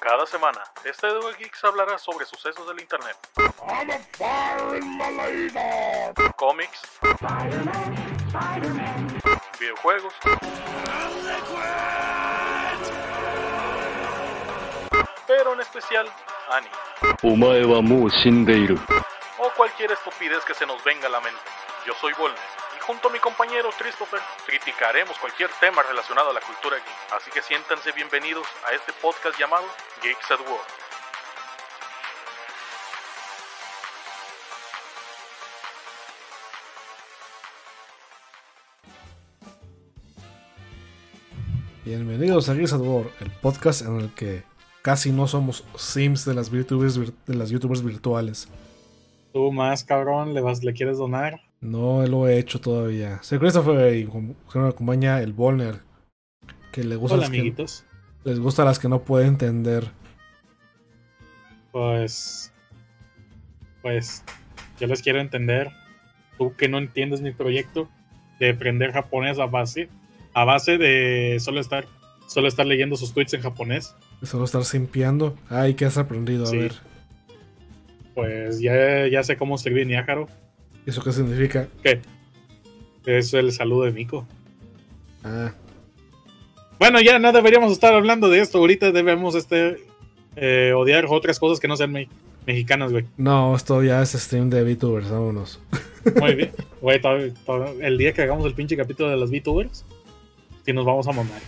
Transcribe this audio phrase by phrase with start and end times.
[0.00, 3.16] Cada semana, este Duel Geeks hablará sobre sucesos del internet,
[6.36, 6.80] cómics,
[9.60, 10.14] videojuegos,
[15.26, 16.10] pero en especial
[16.50, 16.74] anime,
[19.38, 21.40] o cualquier estupidez que se nos venga a la mente.
[21.86, 22.57] Yo soy Volner.
[22.88, 27.12] Junto a mi compañero Christopher, criticaremos cualquier tema relacionado a la cultura geek.
[27.14, 29.66] Así que siéntanse bienvenidos a este podcast llamado
[30.02, 30.60] Geeks at War.
[41.84, 44.44] Bienvenidos a Gears at War, el podcast en el que
[44.80, 48.48] casi no somos sims de las de las youtubers virtuales.
[49.34, 51.47] Tú más, cabrón, ¿le, vas, ¿le quieres donar?
[51.60, 53.20] No lo he hecho todavía.
[53.22, 55.80] Soy Christopher y me acompaña el Volner,
[56.72, 57.54] que le gusta Hola, las que,
[58.24, 59.90] les gusta las que no puede entender.
[61.72, 62.52] Pues.
[63.82, 64.24] Pues.
[64.78, 65.70] Yo les quiero entender.
[66.36, 67.88] Tú que no entiendes mi proyecto
[68.38, 69.88] de aprender japonés a base.
[70.34, 71.86] A base de solo estar.
[72.28, 73.96] Solo estar leyendo sus tweets en japonés.
[74.22, 75.36] Solo estar simpiando.
[75.48, 76.44] Ay, ¿qué has aprendido?
[76.44, 76.58] A Sí.
[76.58, 76.72] ver,
[78.14, 80.28] Pues ya, ya sé cómo escribir Niájaro.
[80.88, 81.68] ¿Eso qué significa?
[81.82, 82.00] ¿Qué?
[83.06, 84.26] Es el saludo de Miko.
[85.24, 85.52] Ah,
[86.78, 88.58] Bueno, ya no deberíamos estar hablando de esto.
[88.58, 89.84] Ahorita debemos este
[90.36, 92.08] eh, odiar otras cosas que no sean me-
[92.46, 93.04] mexicanas, güey.
[93.16, 95.60] no, esto ya es stream de VTubers, vámonos.
[96.20, 96.52] Muy bien.
[96.80, 97.00] Güey,
[97.80, 99.84] el día que hagamos el pinche capítulo de los VTubers,
[100.64, 101.40] sí nos vamos a mamar.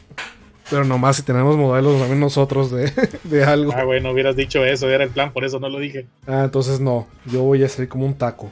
[0.68, 2.92] Pero nomás si tenemos modelos también nosotros de,
[3.24, 3.72] de algo.
[3.74, 6.06] Ah, güey, no hubieras dicho eso, era el plan, por eso no lo dije.
[6.26, 8.50] Ah, entonces no, yo voy a ser como un taco.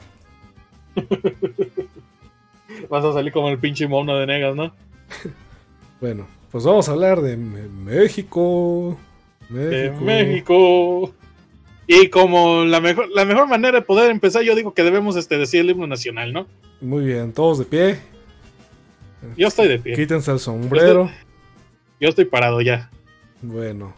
[2.89, 4.73] Vas a salir como el pinche mono de negas, ¿no?
[6.01, 8.97] Bueno, pues vamos a hablar de Me- México.
[9.49, 10.05] De México.
[10.05, 11.13] México.
[11.87, 15.37] Y como la mejor, la mejor manera de poder empezar, yo digo que debemos este,
[15.37, 16.47] decir el himno nacional, ¿no?
[16.79, 17.99] Muy bien, todos de pie.
[19.35, 19.93] Yo estoy de pie.
[19.93, 21.11] Quítense el sombrero.
[21.99, 22.89] Yo estoy parado ya.
[23.41, 23.93] Bueno.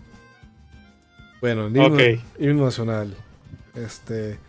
[1.40, 3.16] Bueno, el himno nacional.
[3.76, 4.40] Este.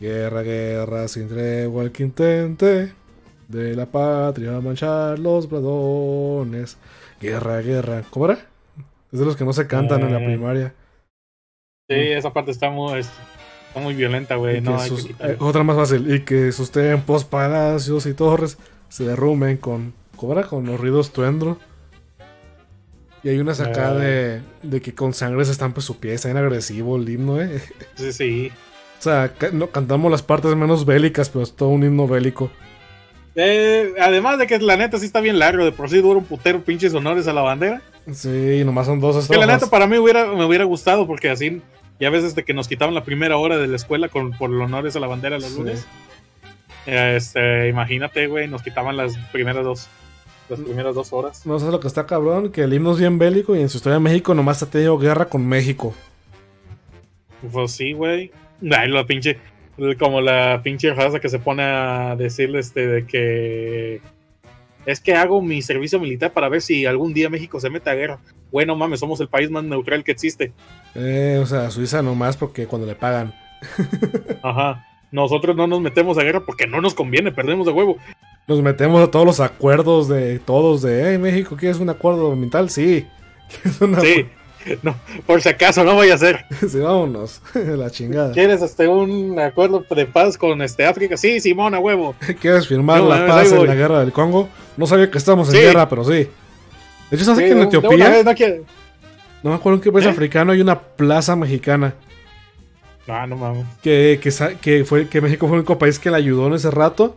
[0.00, 2.92] Guerra, guerra, sin tregua el que intente.
[3.48, 6.76] De la patria manchar los bladones.
[7.20, 8.02] Guerra, guerra.
[8.10, 8.40] ¿Cómo era?
[9.12, 10.74] Es de los que no se cantan en la Eh, primaria.
[11.88, 14.60] Sí, esa parte está muy, está muy violenta, güey.
[14.60, 16.12] No, sus- eh, otra más fácil.
[16.12, 18.58] Y que sus templos, palacios y torres
[18.88, 19.94] se derrumben con.
[20.16, 20.42] ¿Cómo era?
[20.44, 21.58] Con los ruidos truendro.
[23.22, 24.42] Y hay unas acá Eh.
[24.62, 26.14] de, de que con sangre se estampe su pie.
[26.14, 27.60] Está bien agresivo el himno, ¿eh?
[27.94, 28.52] Sí, sí.
[28.98, 32.50] O sea, no, cantamos las partes menos bélicas, pero es todo un himno bélico.
[33.34, 36.24] Eh, además de que la neta sí está bien largo, de por sí dura un
[36.24, 37.82] putero pinches honores a la bandera.
[38.12, 41.60] Sí, nomás son dos Que la neta para mí hubiera, me hubiera gustado porque así
[42.00, 44.64] ya ves desde que nos quitaban la primera hora de la escuela con, por los
[44.66, 45.58] honores a la bandera los Sí.
[45.58, 45.86] lunes.
[46.86, 49.88] Este, imagínate, güey, nos quitaban las primeras dos,
[50.48, 51.44] las primeras dos horas.
[51.44, 53.78] No sé lo que está cabrón, que el himno es bien bélico y en su
[53.78, 55.94] historia de México nomás ha tenido guerra con México.
[57.52, 58.30] Pues sí, güey.
[58.70, 59.38] Ay, la pinche,
[59.98, 64.00] como la pinche raza que se pone a decirle este de que
[64.86, 67.94] es que hago mi servicio militar para ver si algún día México se mete a
[67.94, 68.18] guerra.
[68.52, 70.52] Bueno, mames, somos el país más neutral que existe.
[70.94, 73.34] Eh, o sea, Suiza nomás porque cuando le pagan.
[74.42, 74.84] Ajá.
[75.10, 77.96] Nosotros no nos metemos a guerra porque no nos conviene, perdemos de huevo.
[78.46, 82.70] Nos metemos a todos los acuerdos de todos de, hey, México, ¿quieres un acuerdo mental?
[82.70, 83.06] Sí.
[83.62, 84.26] ¿Quieres una- Sí.
[84.82, 84.96] No,
[85.26, 86.44] por si acaso, no voy a hacer.
[86.68, 87.40] sí, vámonos.
[87.54, 88.32] la chingada.
[88.32, 91.16] ¿Quieres este un acuerdo de paz con este África?
[91.16, 92.14] Sí, Simón, a huevo.
[92.40, 94.48] ¿Quieres firmar No, la paz en la guerra del Congo?
[94.76, 95.60] No sabía que estamos en Sí.
[95.60, 96.10] guerra, pero sí.
[97.10, 98.10] De hecho, ¿sabes Sí, que en Etiopía?
[98.10, 98.62] vez no quiere-
[99.42, 100.10] No me acuerdo en qué país ¿Eh?
[100.10, 101.94] africano hay una plaza mexicana.
[103.08, 103.64] Ah, no mames.
[103.82, 106.72] Que, que, que, fue, que México fue el único país que la ayudó en ese
[106.72, 107.16] rato.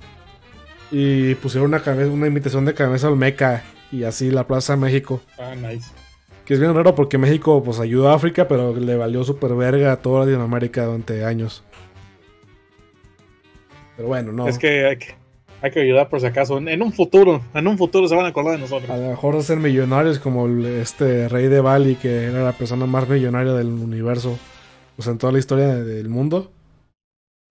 [0.92, 3.64] Y pusieron una, cabeza, una imitación de cabeza olmeca.
[3.92, 5.22] Y así la Plaza México.
[5.40, 5.90] Ah, nice.
[6.50, 9.92] Que es bien raro porque México pues ayudó a África, pero le valió super verga
[9.92, 11.64] a toda Latinoamérica durante años.
[13.96, 14.48] Pero bueno, no.
[14.48, 15.14] Es que hay, que
[15.62, 16.58] hay que ayudar por si acaso.
[16.58, 18.90] En, un futuro, en un futuro se van a acordar de nosotros.
[18.90, 22.88] A lo mejor de ser millonarios como este rey de Bali, que era la persona
[22.88, 24.40] más millonaria del universo.
[24.98, 26.52] O sea, en toda la historia de- del mundo.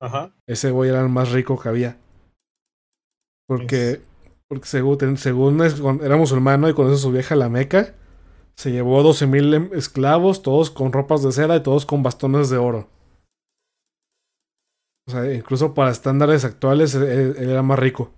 [0.01, 0.33] Ajá.
[0.49, 1.99] Ese güey era el más rico que había.
[3.47, 4.01] Porque,
[4.49, 7.95] porque según, según es- era musulmano y con eso su vieja la Meca,
[8.59, 12.57] se llevó 12.000 em- esclavos, todos con ropas de seda y todos con bastones de
[12.57, 12.89] oro.
[15.07, 18.11] O sea, incluso para estándares actuales, él, él era más rico.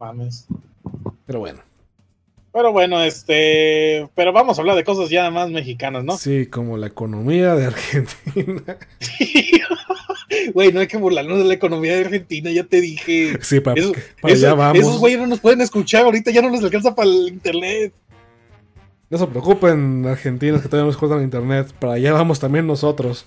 [0.00, 0.46] Mames.
[1.26, 1.60] Pero bueno.
[2.54, 4.08] Pero bueno, este.
[4.14, 6.16] Pero vamos a hablar de cosas ya más mexicanas, ¿no?
[6.16, 8.78] Sí, como la economía de Argentina.
[10.52, 13.38] Güey, no hay que burlarnos de la economía de Argentina, ya te dije.
[13.40, 14.78] Sí, para, Eso- para allá vamos.
[14.78, 17.92] Esos güeyes no nos pueden escuchar, ahorita ya no nos alcanza para el internet.
[19.14, 21.72] No se preocupen, argentinos que todavía nos cortan internet.
[21.78, 23.26] Para allá vamos también nosotros.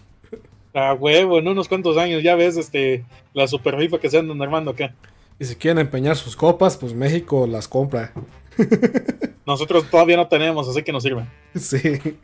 [0.73, 4.41] A huevo, en unos cuantos años, ya ves, este, la super rifa que se andan
[4.41, 4.93] armando acá.
[5.39, 8.11] Y si quieren empeñar sus copas, pues México las compra.
[9.47, 11.29] Nosotros todavía no tenemos, así que nos sirven.
[11.55, 12.17] Sí.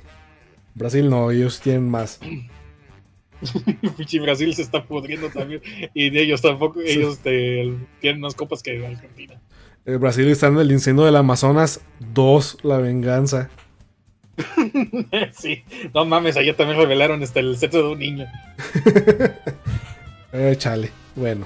[0.75, 2.19] Brasil no, ellos tienen más.
[3.97, 5.61] Pinche Brasil se está pudriendo también.
[5.93, 6.99] Y de ellos tampoco, Sí.
[6.99, 9.39] ellos este, tienen más copas que Argentina.
[9.85, 11.81] El Brasil está en el incendio del Amazonas
[12.13, 13.49] 2, la venganza.
[15.33, 15.63] sí,
[15.93, 18.25] no mames, allá también revelaron este, el sexo de un niño.
[20.35, 20.89] Eh, chale.
[21.15, 21.45] Bueno.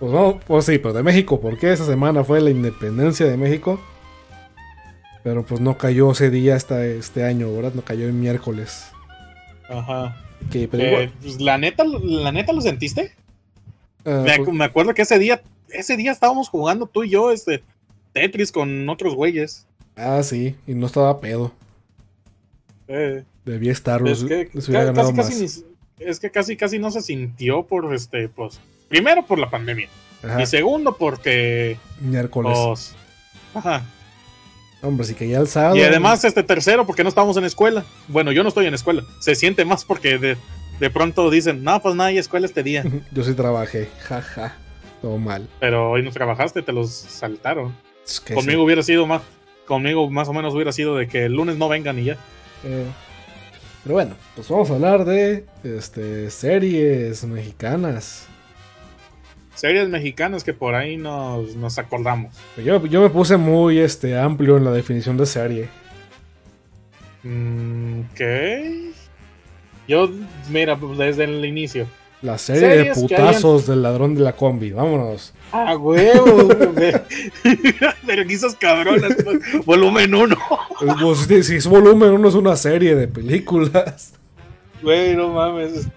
[0.00, 3.80] Pues no, pues sí, pero de México, porque esa semana fue la independencia de México.
[5.22, 7.74] Pero pues no cayó ese día hasta este año, ¿verdad?
[7.74, 8.90] No cayó el miércoles.
[9.68, 10.16] Ajá.
[10.50, 13.12] Pero Eh, pues, la neta, la neta lo sentiste.
[14.04, 15.40] ah, Me, pues, me acuerdo que ese día,
[15.74, 17.62] ese día estábamos jugando tú y yo, este,
[18.12, 19.66] Tetris con otros güeyes.
[19.96, 21.52] ah, sí, y no estaba pedo.
[22.88, 25.28] Eh, Debía estar, es que les hubiera ca- ganado casi, más.
[25.54, 25.64] casi
[25.98, 29.88] ni- es que casi casi no se sintió por este, pues, primero por la pandemia
[30.22, 32.56] Ajá, y segundo porque, miércoles.
[32.66, 32.94] pues,
[33.54, 33.84] ajá.
[34.82, 35.76] Hombre, si caía el sábado.
[35.76, 37.84] Y además este tercero porque no estábamos en escuela.
[38.08, 39.04] Bueno, yo no estoy en escuela.
[39.20, 40.36] Se siente más porque de,
[40.80, 42.82] de pronto dicen, no, pues hay escuela este día.
[43.12, 44.56] Yo sí trabajé, jaja.
[45.02, 45.48] Todo mal.
[45.60, 47.74] Pero hoy no trabajaste, te los saltaron.
[48.06, 49.22] Es que Conmigo hubiera sido más,
[49.66, 52.16] conmigo más o menos hubiera sido de que el lunes no vengan y ya.
[52.64, 52.86] Eh,
[53.82, 58.28] pero bueno, pues vamos a hablar de este, series mexicanas.
[59.54, 62.34] Series mexicanas que por ahí nos, nos acordamos.
[62.56, 65.68] Yo, yo me puse muy este, amplio en la definición de serie.
[67.24, 68.92] Mm, ¿Qué?
[69.88, 70.08] Yo,
[70.48, 71.86] mira, pues, desde el inicio.
[72.22, 74.70] La serie de putazos del ladrón de la combi.
[74.70, 75.34] Vámonos.
[75.50, 76.48] ¡Ah, huevo!
[78.06, 79.12] Pero quizás cabronas.
[79.64, 80.36] Volumen 1.
[81.00, 84.14] Pues, si, si es volumen uno es una serie de películas.
[84.82, 85.88] Güey, no mames.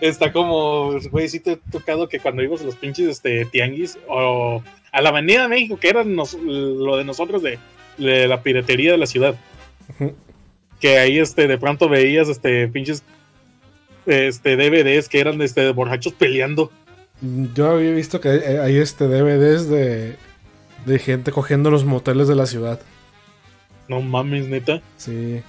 [0.00, 3.98] Está como, güey, sí te he tocado que cuando ibas a los pinches este, tianguis
[4.08, 7.58] o a la Avenida de México, que era nos- lo de nosotros de,
[7.98, 9.34] de la piratería de la ciudad.
[10.80, 13.02] Que ahí este, de pronto veías este, pinches
[14.06, 16.70] este, DVDs que eran este, de borrachos peleando.
[17.54, 20.16] Yo había visto que hay, hay, este DVDs de,
[20.84, 22.80] de gente cogiendo los moteles de la ciudad.
[23.88, 24.82] No mames, neta.
[24.96, 25.40] Sí,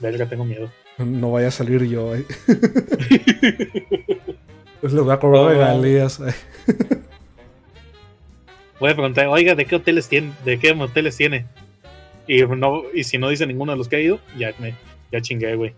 [0.00, 0.70] Verga, tengo miedo.
[0.98, 2.14] no vaya a salir yo.
[2.14, 2.24] eh.
[4.80, 6.18] Pues le voy a cobrar No, regalías.
[6.20, 6.34] eh.
[8.80, 10.32] Voy a preguntar, oiga, ¿de qué hoteles tiene?
[10.44, 11.46] ¿De qué hoteles tiene?
[12.26, 14.74] Y, no, y si no dice ninguno de los que he ido, ya me
[15.12, 15.72] ya chingué, güey.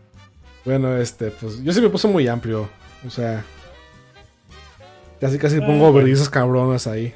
[0.64, 2.68] Bueno, este, pues yo sí me puse muy amplio.
[3.06, 3.44] O sea,
[5.20, 6.06] casi casi Ah, pongo bueno.
[6.06, 7.12] brisas cabronas ahí.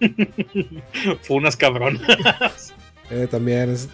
[1.22, 2.74] Fue unas cabronas.
[3.10, 3.88] Eh, también es.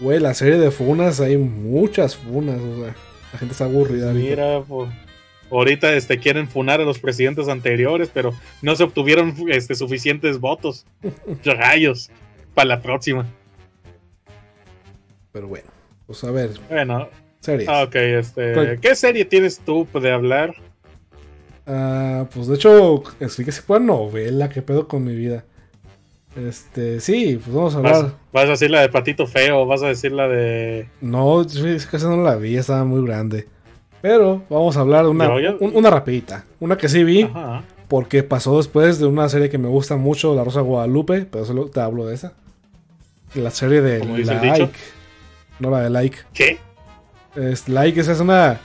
[0.00, 2.60] Güey, la serie de funas, hay muchas funas.
[2.60, 2.94] O sea,
[3.32, 4.12] la gente está aburrida.
[4.12, 4.88] Mira, po-
[5.50, 8.32] ahorita este, quieren funar a los presidentes anteriores, pero
[8.62, 10.84] no se obtuvieron este, suficientes votos.
[11.44, 12.10] Rayos.
[12.54, 13.26] Para la próxima.
[15.32, 15.68] Pero bueno,
[16.06, 17.08] pues a ver, Bueno,
[17.40, 17.68] series.
[17.68, 18.52] ah, ok, este.
[18.54, 18.80] ¿Cuál?
[18.80, 20.54] ¿Qué serie tienes tú de hablar?
[21.66, 25.44] Ah, pues de hecho, que si fue novela, qué pedo con mi vida.
[26.36, 28.12] Este, sí, pues vamos a ¿Vas, hablar.
[28.32, 29.66] vas a decir la de Patito Feo?
[29.66, 30.88] ¿Vas a decir la de.?
[31.00, 33.46] No, es que esa no la vi, estaba muy grande.
[34.00, 36.44] Pero vamos a hablar de una, Yo ya- un- una rapidita.
[36.60, 37.64] Una que sí vi, Ajá.
[37.88, 41.44] porque pasó después de una serie que me gusta mucho, La Rosa de Guadalupe, pero
[41.44, 42.34] solo te hablo de esa.
[43.34, 44.72] La serie de ¿Cómo dice el Like.
[45.58, 46.18] No la de Like.
[46.32, 46.58] ¿Qué?
[47.38, 48.60] Es, like, esa es una...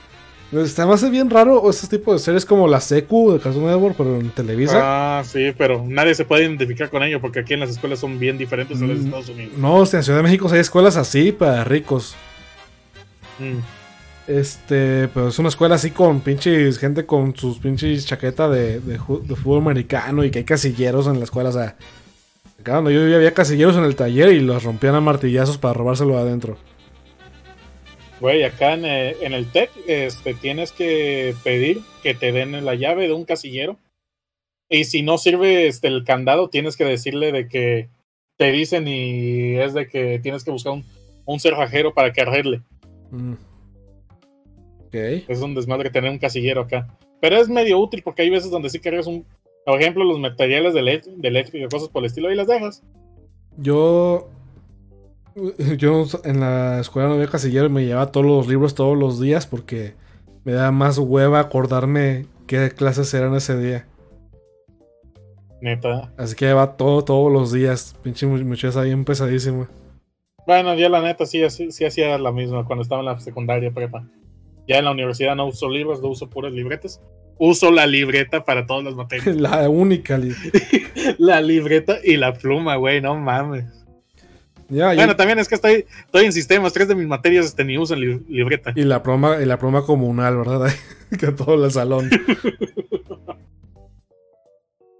[0.51, 4.19] Está más bien raro este tipo de series como la Secu de Cartoon Network, pero
[4.19, 4.79] en Televisa.
[4.83, 8.19] Ah, sí, pero nadie se puede identificar con ello porque aquí en las escuelas son
[8.19, 9.57] bien diferentes a las de Mm, Estados Unidos.
[9.57, 12.15] No, o sea, en Ciudad de México hay escuelas así para ricos.
[13.39, 13.59] Mm.
[14.27, 18.97] Este, pero es una escuela así con pinches gente con sus pinches chaqueta de, de,
[18.97, 21.49] fútbol americano y que hay casilleros en la escuela.
[21.49, 21.75] O sea,
[22.59, 25.73] acá donde yo vivía había casilleros en el taller y los rompían a martillazos para
[25.73, 26.57] robárselo adentro.
[28.23, 32.73] Güey, acá en, eh, en el TEC este, tienes que pedir que te den la
[32.73, 33.75] llave de un casillero.
[34.69, 37.89] Y si no sirve este, el candado, tienes que decirle de que
[38.37, 40.85] te dicen y es de que tienes que buscar un,
[41.25, 42.61] un cerrajero para que arregle.
[43.11, 43.33] Mm.
[44.85, 44.95] Ok.
[45.27, 46.97] Es un desmadre tener un casillero acá.
[47.19, 49.25] Pero es medio útil porque hay veces donde sí cargas un.
[49.65, 52.47] Por ejemplo, los materiales de, elect- de eléctrica y cosas por el estilo y las
[52.47, 52.81] dejas.
[53.57, 54.29] Yo.
[55.77, 59.19] Yo en la escuela no había casillero y me llevaba todos los libros todos los
[59.19, 59.93] días porque
[60.43, 63.87] me da más hueva acordarme qué clases eran ese día.
[65.61, 66.11] Neta.
[66.17, 67.95] Así que lleva todo todos los días.
[68.03, 69.69] Pinche mu- muchacha bien pesadísima.
[70.45, 73.71] Bueno, ya la neta sí, sí, sí hacía la misma cuando estaba en la secundaria
[73.71, 74.05] prepa.
[74.67, 77.01] Ya en la universidad no uso libros, no uso puras libretas.
[77.39, 79.35] Uso la libreta para todas las materias.
[79.37, 80.17] La única.
[80.17, 80.35] li-
[81.17, 83.82] la libreta y la pluma, güey, no mames.
[84.69, 87.77] Ya, Bueno, también es que estoy, estoy en sistemas, tres de mis materias este, ni
[87.77, 88.71] usan li- libreta.
[88.75, 90.71] Y la broma, y la broma comunal, ¿verdad?
[91.19, 92.09] que todo el salón.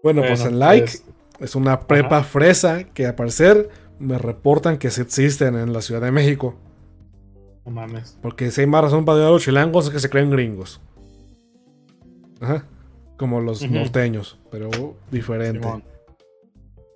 [0.03, 1.03] bueno, pues en Like pues,
[1.39, 6.01] es una prepa fresa que al parecer me reportan que sí existen en la Ciudad
[6.01, 6.55] de México.
[7.65, 8.17] no mames.
[8.22, 10.82] Porque si hay más razón para odiar a los chilangos es que se creen gringos.
[12.41, 12.65] Ajá.
[13.17, 14.70] Como los norteños, pero
[15.10, 15.62] diferente.
[15.62, 15.84] Simón.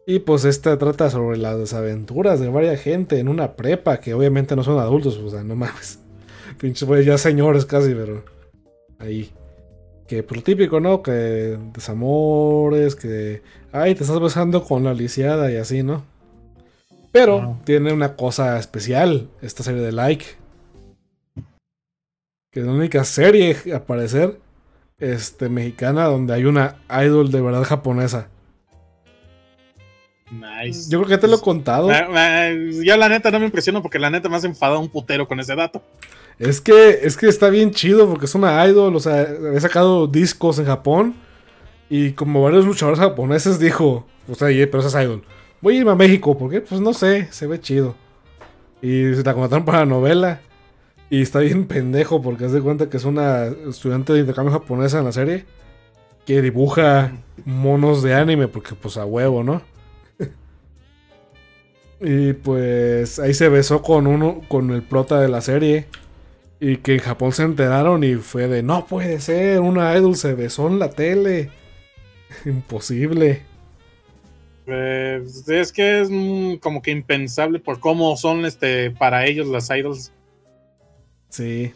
[0.09, 4.55] Y pues esta trata sobre las desaventuras de varias gente en una prepa que obviamente
[4.55, 5.99] no son adultos, o sea, no mames.
[6.57, 8.23] Pinches güeyes ya señores casi, pero
[8.99, 9.33] ahí.
[10.07, 11.03] Que pues lo típico, ¿no?
[11.03, 13.41] Que desamores, que
[13.73, 16.05] ay, te estás besando con la lisiada y así, ¿no?
[17.11, 20.25] Pero tiene una cosa especial esta serie de Like.
[22.49, 24.39] Que es la única serie a parecer
[24.99, 28.29] este mexicana donde hay una idol de verdad japonesa.
[30.31, 30.89] Nice.
[30.89, 31.89] Yo creo que te lo he contado.
[31.89, 32.49] Ah, ah,
[32.83, 35.39] ya la neta no me impresiono porque la neta me has enfadado un putero con
[35.39, 35.81] ese dato.
[36.37, 40.05] Es que, es que está bien chido porque es una idol, o sea, había sacado
[40.07, 41.15] discos en Japón
[41.89, 45.23] y como varios luchadores japoneses dijo, o sea, "Oye, pero esa es idol.
[45.61, 47.95] Voy a irme a México, porque Pues no sé, se ve chido.
[48.81, 50.41] Y se la contrataron para la novela
[51.09, 54.99] y está bien pendejo porque haz de cuenta que es una estudiante de intercambio japonesa
[54.99, 55.45] en la serie
[56.25, 57.13] que dibuja
[57.45, 59.61] monos de anime porque pues a huevo, ¿no?
[61.99, 65.87] Y pues ahí se besó con uno con el prota de la serie.
[66.59, 70.33] Y que en Japón se enteraron y fue de, no puede ser, una idol se
[70.33, 71.51] besó en la tele.
[72.45, 73.43] Imposible.
[74.65, 79.69] Eh, es que es mm, como que impensable por cómo son este para ellos las
[79.69, 80.11] idols.
[81.29, 81.73] Sí.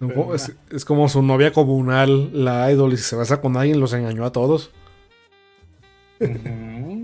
[0.00, 3.80] Pero, es, es como su novia comunal, la idol, y si se besa con alguien,
[3.80, 4.70] los engañó a todos.
[6.20, 6.38] Ujú,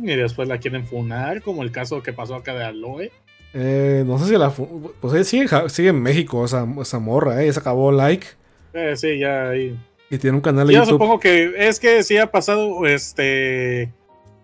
[0.02, 3.10] y después la quieren funar, como el caso que pasó acá de Aloe.
[3.52, 4.50] Eh, no sé si la...
[4.50, 7.52] Pues ella sigue, sigue en México esa, esa morra, ¿eh?
[7.52, 8.26] Se acabó like
[8.72, 9.76] Eh, sí, ya ahí.
[10.10, 10.92] y tiene un canal de Yo YouTube.
[10.94, 13.90] supongo que es que sí ha pasado, este...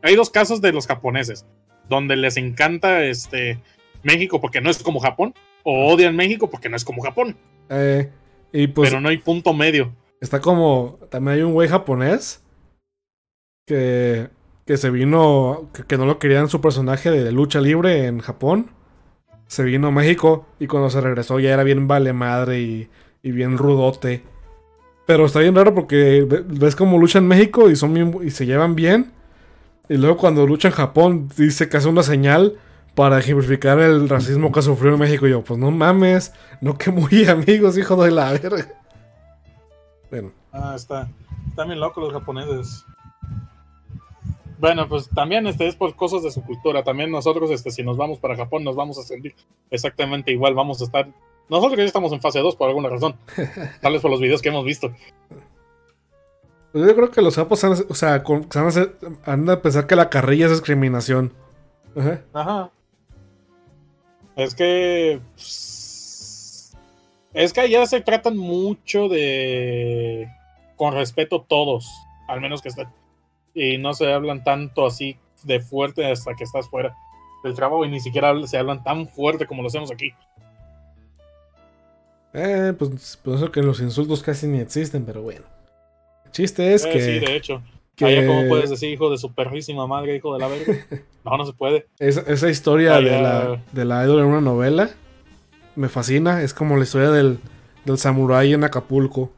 [0.02, 1.46] Hay dos casos de los japoneses,
[1.88, 3.58] donde les encanta este
[4.02, 5.34] México porque no es como Japón,
[5.64, 7.36] o odian México porque no es como Japón,
[7.70, 8.08] Eh,
[8.52, 9.92] y pues pero no hay punto medio.
[10.20, 10.98] Está como.
[11.10, 12.42] También hay un güey japonés.
[13.66, 14.28] Que.
[14.66, 15.68] Que se vino.
[15.86, 18.70] Que, no lo querían su personaje de lucha libre en Japón.
[19.46, 20.46] Se vino a México.
[20.58, 22.88] Y cuando se regresó ya era bien vale madre y,
[23.22, 24.24] y bien rudote.
[25.06, 28.30] Pero está bien raro porque ve- ves como lucha en México y son bien- y
[28.30, 29.12] se llevan bien.
[29.88, 32.58] Y luego cuando lucha en Japón dice que hace una señal
[32.96, 35.28] para ejemplificar el racismo que sufrió en México.
[35.28, 38.66] Y yo, pues no mames, no que muy amigos, hijo de la verga.
[40.10, 40.32] Bueno.
[40.52, 41.08] Ah, está.
[41.48, 42.84] Están bien locos los japoneses.
[44.58, 46.82] Bueno, pues también este es por cosas de su cultura.
[46.82, 49.34] También nosotros, este, si nos vamos para Japón, nos vamos a sentir
[49.70, 50.54] exactamente igual.
[50.54, 51.08] Vamos a estar.
[51.48, 53.16] Nosotros ya estamos en fase 2 por alguna razón.
[53.82, 54.92] Tal vez por los videos que hemos visto.
[56.72, 59.96] Pues yo creo que los japos han, o sea, con- a han de pensar que
[59.96, 61.32] la carrilla es discriminación.
[61.96, 62.20] Ajá.
[62.32, 62.70] Ajá.
[64.36, 65.20] Es que.
[65.34, 66.74] pues,
[67.32, 70.28] Es que allá se tratan mucho de.
[70.76, 71.88] Con respeto todos.
[72.28, 72.88] Al menos que estén.
[73.56, 76.94] Y no se hablan tanto así de fuerte hasta que estás fuera
[77.42, 77.84] del trabajo.
[77.84, 80.12] Y ni siquiera se hablan tan fuerte como lo hacemos aquí.
[82.34, 85.46] Eh, pues por eso que los insultos casi ni existen, pero bueno.
[86.26, 87.62] El chiste es Eh, que, sí, de hecho.
[87.94, 90.74] que Allá, ¿cómo puedes decir hijo de su perrísima madre, hijo de la verga?
[91.24, 91.88] No, no se puede.
[91.98, 94.90] esa, esa historia de la, de la en una novela
[95.74, 96.40] me fascina.
[96.42, 97.40] Es como la historia del,
[97.84, 99.32] del samurái en Acapulco.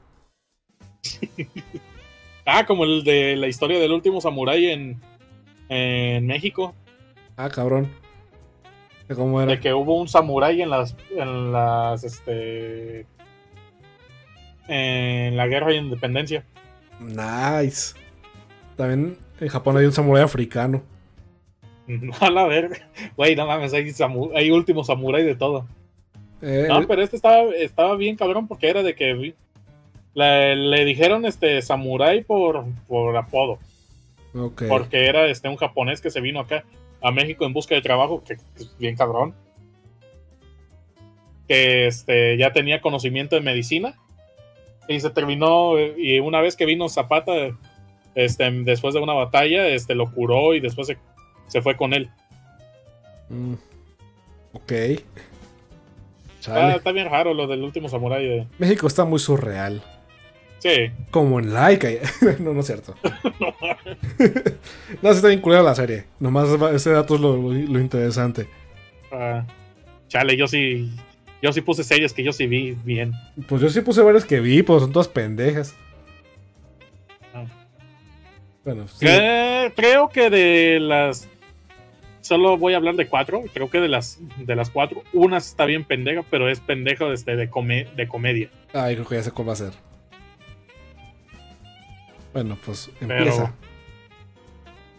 [2.51, 5.01] Ah, como el de la historia del último samurái en,
[5.69, 6.75] en México.
[7.37, 7.89] Ah, cabrón.
[9.07, 9.53] ¿De ¿Cómo era?
[9.53, 13.05] de que hubo un samurái en las en las este
[14.69, 16.45] en la guerra de independencia
[17.01, 17.95] Nice.
[18.77, 20.83] También en Japón hay un samurái africano.
[22.21, 22.77] a la verga
[23.17, 25.67] güey no mames hay, samu- hay último samurái de todo
[26.43, 29.35] Eh, no pero este estaba estaba bien cabrón porque era de que
[30.15, 33.59] le, le dijeron este samurái por por apodo
[34.69, 36.65] porque era este un japonés que se vino acá
[37.01, 39.35] a México en busca de trabajo, que, es bien cabrón.
[41.47, 43.95] Que este, ya tenía conocimiento de medicina.
[44.89, 47.33] Y se terminó, y una vez que vino Zapata,
[48.15, 50.99] este, después de una batalla, este, lo curó y después se,
[51.47, 52.11] se fue con él.
[53.29, 53.55] Mm.
[54.55, 54.73] Ok.
[54.73, 55.05] Está,
[56.41, 56.77] Chale.
[56.77, 58.27] está bien raro lo del último samurái.
[58.27, 59.83] de- México está muy surreal.
[60.59, 60.91] Sí.
[61.11, 61.89] Como en Laika.
[62.41, 62.95] no, no es cierto.
[65.03, 66.05] no, sí está bien culera la serie.
[66.19, 68.49] Nomás ese dato es lo, lo- lo interesante.
[69.13, 69.45] Ah,
[70.09, 70.91] chale, yo sí.
[71.41, 73.13] Yo sí puse series que yo sí vi bien.
[73.49, 75.75] Pues yo sí puse varias que vi, pero son todas pendejas.
[77.33, 77.45] Ah.
[78.65, 79.07] Bueno, sí.
[79.09, 81.29] Eh, creo que de las.
[82.21, 83.43] Solo voy a hablar de cuatro.
[83.55, 87.37] Creo que de las de las cuatro, una está bien pendeja, pero es pendeja desde
[87.37, 88.51] de, come- de comedia.
[88.75, 89.73] Ay, creo que ya sé cuál va a ser.
[92.33, 93.53] Bueno, pues empieza.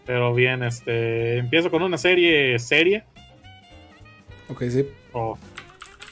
[0.06, 1.38] pero bien, este.
[1.38, 3.04] Empiezo con una serie seria.
[4.48, 4.88] Ok, sí.
[5.12, 5.38] O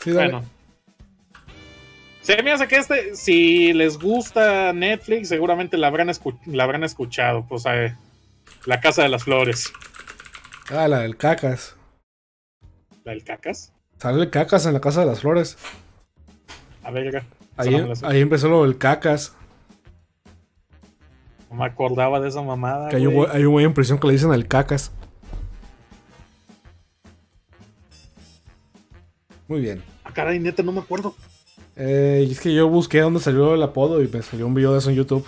[0.02, 0.32] Sí, dale.
[0.32, 0.46] bueno.
[2.22, 6.84] Se me hace que este, si les gusta Netflix, seguramente la habrán, escu- la habrán
[6.84, 7.46] escuchado.
[7.48, 7.94] Pues eh,
[8.66, 9.72] La Casa de las Flores.
[10.70, 11.74] Ah, la del cacas.
[13.04, 13.72] ¿La del cacas?
[13.98, 15.56] Sale el cacas en la casa de las flores.
[16.84, 17.24] A ver,
[17.56, 19.34] Ahí, ahí empezó lo del cacas.
[21.50, 22.88] No me acordaba de esa mamada.
[22.90, 23.28] Que hay un, güey.
[23.28, 24.92] güey- hay un güey en prisión que le dicen al cacas.
[29.46, 29.82] Muy bien.
[30.04, 31.14] Ah, caray, neta, no me acuerdo.
[31.76, 34.72] Eh, y es que yo busqué dónde salió el apodo y me salió un video
[34.72, 35.26] de eso en YouTube.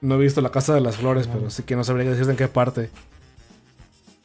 [0.00, 1.34] No he visto la casa de las flores, Ah.
[1.34, 2.90] pero sí que no sabría decirte en qué parte.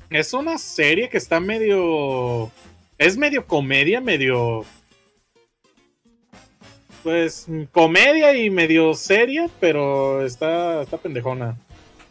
[0.09, 2.51] Es una serie que está medio.
[2.97, 4.65] Es medio comedia, medio.
[7.03, 11.57] Pues comedia y medio seria, pero está, está pendejona.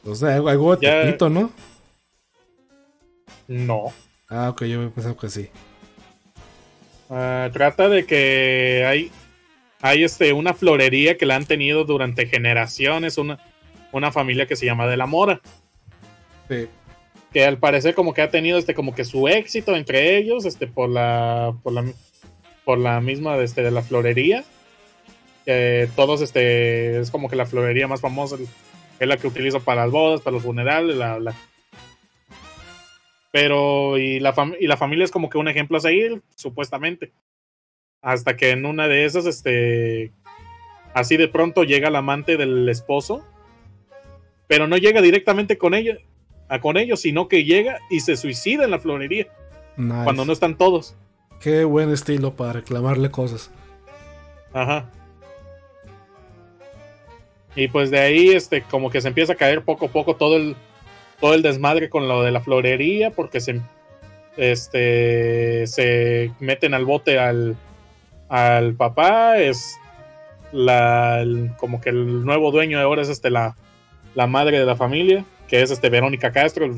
[0.05, 1.51] O sea, algo, algo de Ya- Tepito, ¿no?
[3.49, 3.87] No.
[4.29, 5.49] Ah, ok, yo pensé que sí.
[7.11, 9.11] Ah, trata de que hay,
[9.81, 13.39] hay este, una florería que la han tenido durante generaciones, una,
[13.93, 15.41] una familia que se llama De la Mora,
[16.49, 16.69] Sí.
[17.33, 20.67] que al parecer como que ha tenido este, como que su éxito entre ellos, este,
[20.67, 21.85] por la, por la,
[22.65, 24.45] por la misma este, de la florería.
[25.45, 28.37] Que todos, este, es como que la florería más famosa
[28.99, 31.35] es la que utilizo para las bodas, para los funerales, la, la.
[33.33, 37.13] Pero, y la, y la familia es como que un ejemplo a seguir, supuestamente.
[38.01, 40.13] Hasta que en una de esas, este.
[40.95, 43.27] Así de pronto llega el amante del esposo.
[44.47, 45.97] Pero no llega directamente con ella.
[46.49, 49.29] A con ellos, sino que llega y se suicida en la florería.
[49.77, 50.05] Nice.
[50.05, 50.95] Cuando no están todos.
[51.41, 53.51] Qué buen estilo para reclamarle cosas.
[54.53, 54.91] Ajá.
[57.55, 60.37] Y pues de ahí, este, como que se empieza a caer poco a poco todo
[60.37, 60.57] el,
[61.21, 63.61] todo el desmadre con lo de la florería, porque se,
[64.37, 67.57] este, se meten al bote al,
[68.29, 69.77] al papá, es
[70.53, 73.57] la, el- como que el nuevo dueño de ahora es este, la,
[74.15, 76.69] la madre de la familia, que es este Verónica Castro,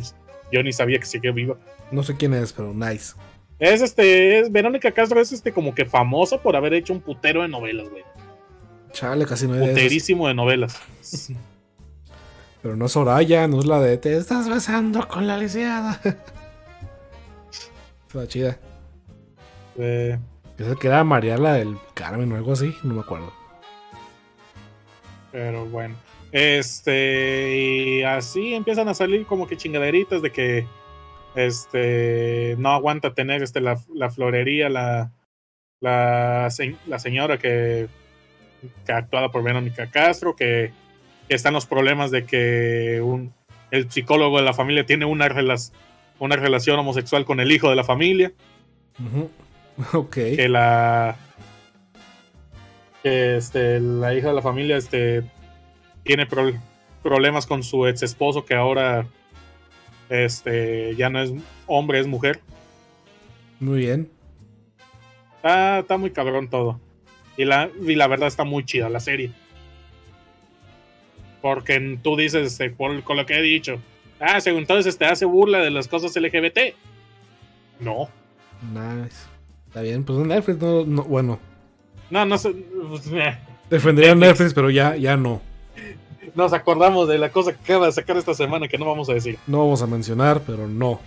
[0.53, 1.57] yo ni sabía que sigue viva.
[1.91, 3.15] No sé quién es, pero nice.
[3.59, 7.43] Es este, es Verónica Castro es este como que famosa por haber hecho un putero
[7.43, 8.03] de novelas, güey.
[8.95, 9.69] Chale, casi no hay.
[9.69, 10.81] Puterísimo de novelas.
[12.63, 16.01] Pero no es Soraya, no es la de Te estás besando con la lisiada.
[18.07, 18.59] Está chida.
[19.77, 20.17] Eh,
[20.57, 23.33] Pienso que era Mariala del Carmen o algo así, no me acuerdo.
[25.33, 25.97] pero bueno.
[26.31, 30.67] Este, y así empiezan a salir como que chingaderitas de que
[31.35, 35.11] este no aguanta tener este la, la florería, la,
[35.81, 36.49] la,
[36.87, 37.89] la señora que,
[38.87, 40.73] que actuada por Verónica Castro, que,
[41.29, 43.33] que están los problemas de que un,
[43.71, 45.73] el psicólogo de la familia tiene una, rela-
[46.19, 48.33] una relación homosexual con el hijo de la familia.
[48.99, 49.31] Ujú.
[49.99, 50.15] Ok.
[50.15, 51.17] que la
[53.03, 55.25] que este la hija de la familia este
[56.05, 56.53] tiene pro-
[57.03, 59.05] problemas con su ex esposo que ahora
[60.09, 61.33] este ya no es
[61.67, 62.41] hombre es mujer
[63.61, 64.09] Muy bien.
[65.37, 66.81] está, está muy cabrón todo
[67.37, 69.31] y la y la verdad está muy chida la serie
[71.43, 73.79] porque tú dices este, por, con lo que he dicho
[74.21, 76.59] ah según entonces te hace burla de las cosas LGBT
[77.81, 78.09] no
[78.73, 79.27] Nice.
[79.67, 81.39] Está bien, pues Netflix no, no- bueno.
[82.09, 82.51] no no sé
[82.89, 83.37] pues, eh.
[83.69, 84.29] Defendería Netflix.
[84.31, 85.43] Netflix, pero ya, ya no.
[86.35, 89.15] nos acordamos de la cosa que acaba de sacar esta semana que no vamos a
[89.15, 89.39] decir.
[89.47, 91.01] No vamos a mencionar, pero no.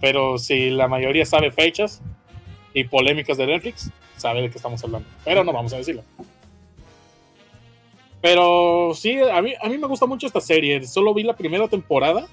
[0.00, 2.00] Pero si la mayoría sabe fechas
[2.72, 3.90] y polémicas de Netflix,
[4.22, 5.08] sabe de qué estamos hablando.
[5.24, 6.02] Pero no vamos a decirlo.
[8.22, 10.86] Pero sí, a mí, a mí me gusta mucho esta serie.
[10.86, 12.26] Solo vi la primera temporada.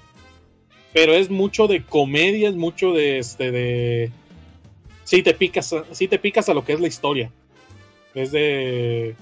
[0.92, 4.10] pero es mucho de comedia, es mucho de este de
[5.04, 7.30] sí te picas, sí te picas a lo que es la historia.
[8.14, 9.14] Es de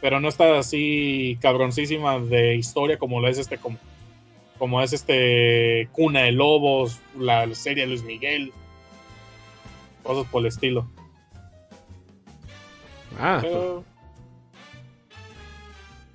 [0.00, 3.78] pero no está así cabroncísima de historia como lo es este como
[4.58, 8.52] como es este Cuna de Lobos, la serie Luis Miguel,
[10.02, 10.86] cosas por el estilo.
[13.18, 13.42] Ah,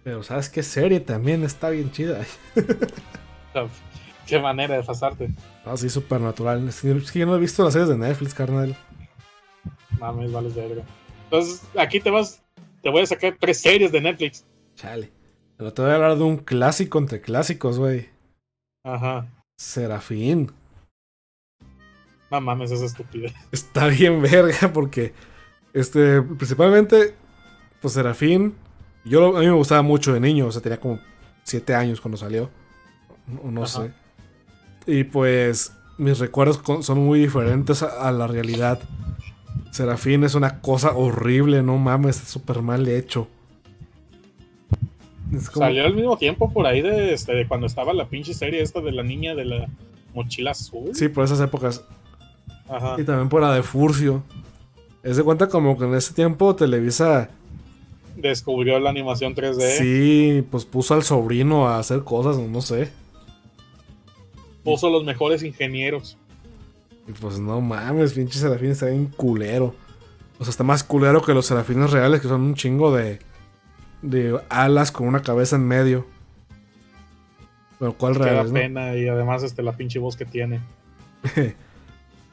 [0.04, 2.24] pero, ¿sabes qué serie también está bien chida?
[4.28, 5.32] qué manera de pasarte.
[5.66, 6.68] Así, supernatural.
[6.70, 8.76] Es que es que yo no he visto las series de Netflix, carnal.
[10.00, 10.84] Mames, vales verga.
[11.24, 12.44] Entonces, aquí te vas,
[12.84, 14.46] te voy a sacar tres series de Netflix.
[14.76, 15.12] Chale.
[15.58, 18.10] Pero te voy a hablar de un clásico entre clásicos, güey.
[18.84, 19.28] Ajá.
[19.58, 20.52] Serafín.
[22.30, 23.30] No mames, es estúpido.
[23.52, 25.14] Está bien verga porque,
[25.76, 27.14] este, principalmente,
[27.82, 28.56] pues Serafín,
[29.04, 31.00] yo a mí me gustaba mucho de niño, o sea, tenía como
[31.44, 32.50] 7 años cuando salió,
[33.28, 33.92] no, no sé.
[34.88, 38.80] Y pues mis recuerdos son muy diferentes a, a la realidad.
[39.72, 43.28] Serafín es una cosa horrible, no mames, es súper mal hecho.
[45.34, 48.34] Es como- Salió al mismo tiempo por ahí de, este, de cuando estaba la pinche
[48.34, 49.68] serie esta de la niña de la
[50.14, 50.92] mochila azul.
[50.94, 51.84] Sí, por esas épocas.
[52.70, 52.96] Ajá.
[53.00, 54.24] Y también por la de Furcio.
[55.06, 57.30] Es de cuenta como que en ese tiempo Televisa
[58.15, 59.78] Descubrió la animación 3D.
[59.78, 62.89] Sí, pues puso al sobrino a hacer cosas, no sé.
[64.63, 66.18] Puso los mejores ingenieros.
[67.08, 69.76] Y pues no mames, pinche serafín está bien culero.
[70.39, 73.20] O sea, está más culero que los serafines reales, que son un chingo de,
[74.02, 76.08] de alas con una cabeza en medio.
[77.78, 80.62] Pero cuál Que da pena y además este, la pinche voz que tiene.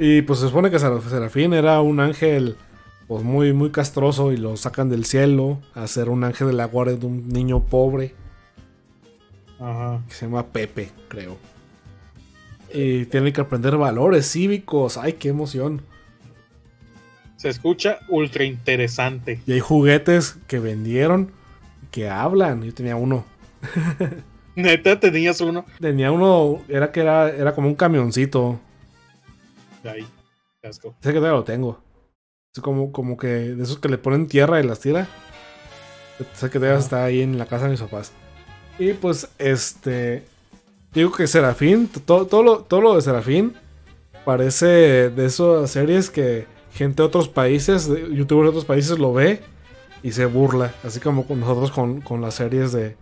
[0.04, 2.56] Y pues se supone que Sera- Serafín era un ángel
[3.06, 6.64] pues muy, muy castroso y lo sacan del cielo a ser un ángel de la
[6.64, 8.14] guardia de un niño pobre
[9.60, 10.00] Ajá.
[10.08, 11.36] que se llama Pepe, creo.
[12.74, 14.96] Y tiene que aprender valores cívicos.
[14.96, 15.82] ¡Ay, qué emoción!
[17.36, 19.40] Se escucha ultra interesante.
[19.46, 21.30] Y hay juguetes que vendieron
[21.92, 22.62] que hablan.
[22.64, 23.24] Yo tenía uno.
[24.56, 25.64] Neta, tenías uno.
[25.80, 28.58] Tenía uno, era que era, era como un camioncito.
[29.84, 30.06] Ahí.
[30.60, 30.94] Qué asco.
[31.00, 31.82] Sé que todavía lo tengo.
[32.54, 35.08] Es como, como que de esos que le ponen tierra y las tira.
[36.34, 36.84] Sé que todavía Ajá.
[36.84, 38.12] está ahí en la casa de mis papás.
[38.78, 40.24] Y pues, este.
[40.92, 43.54] Digo que Serafín, todo, todo, lo, todo lo de Serafín
[44.24, 44.66] parece
[45.10, 49.40] de esas series que gente de otros países, youtubers de otros países lo ve
[50.02, 50.74] y se burla.
[50.84, 52.96] Así como con nosotros con, con las series de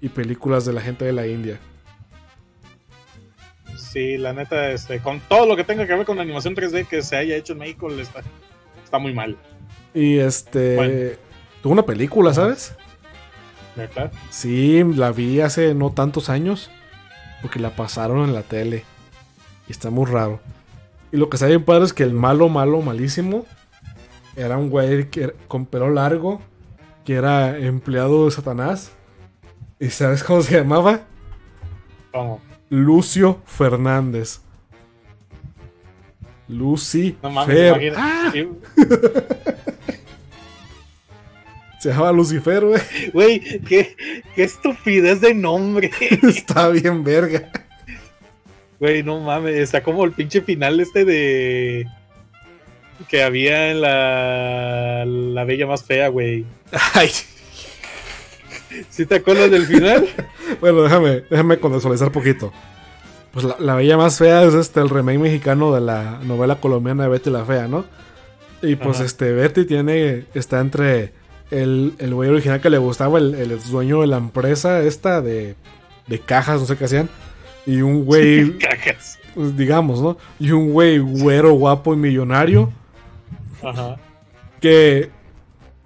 [0.00, 1.58] y películas de la gente de la India.
[3.94, 7.00] Sí, la neta, este, con todo lo que tenga que ver con animación 3D que
[7.00, 8.22] se haya hecho en México, está,
[8.82, 9.36] está muy mal.
[9.94, 10.74] Y este.
[10.74, 11.10] Bueno.
[11.62, 12.74] Tuvo una película, ¿sabes?
[13.76, 14.10] ¿Verdad?
[14.30, 16.72] Sí, la vi hace no tantos años.
[17.40, 18.82] Porque la pasaron en la tele.
[19.68, 20.40] Y está muy raro.
[21.12, 23.46] Y lo que está bien padre es que el malo, malo, malísimo.
[24.34, 26.42] Era un güey que, con pelo largo.
[27.04, 28.90] Que era empleado de Satanás.
[29.78, 31.02] ¿Y sabes cómo se llamaba?
[32.10, 32.40] ¿Cómo?
[32.74, 34.40] Lucio Fernández.
[36.48, 37.94] Lucy No mames, Fer.
[37.96, 38.32] ¡Ah!
[41.78, 42.80] Se llamaba Lucifer, güey.
[43.12, 43.94] Güey, qué,
[44.34, 45.90] qué estupidez de nombre.
[46.22, 47.48] Está bien verga.
[48.80, 51.86] Güey, no mames, está como el pinche final este de...
[53.08, 56.44] Que había en la, la Bella Más Fea, güey.
[56.94, 57.10] Ay.
[58.90, 60.06] ¿Sí te acuerdas del final?
[60.60, 62.52] Bueno, déjame, déjame contextualizar poquito.
[63.32, 67.04] Pues la, la bella más fea es este el remake mexicano de la novela colombiana
[67.04, 67.84] de Betty la Fea, ¿no?
[68.62, 69.06] Y pues Ajá.
[69.06, 70.26] este Betty tiene.
[70.34, 71.12] está entre
[71.50, 75.56] el, el güey original que le gustaba, el, el dueño de la empresa esta de,
[76.06, 77.08] de cajas, no sé qué hacían.
[77.66, 79.18] Y un güey, Cajas.
[79.34, 80.16] pues, digamos, ¿no?
[80.38, 82.70] Y un güey güero, guapo y millonario
[83.62, 83.96] Ajá.
[84.60, 85.10] que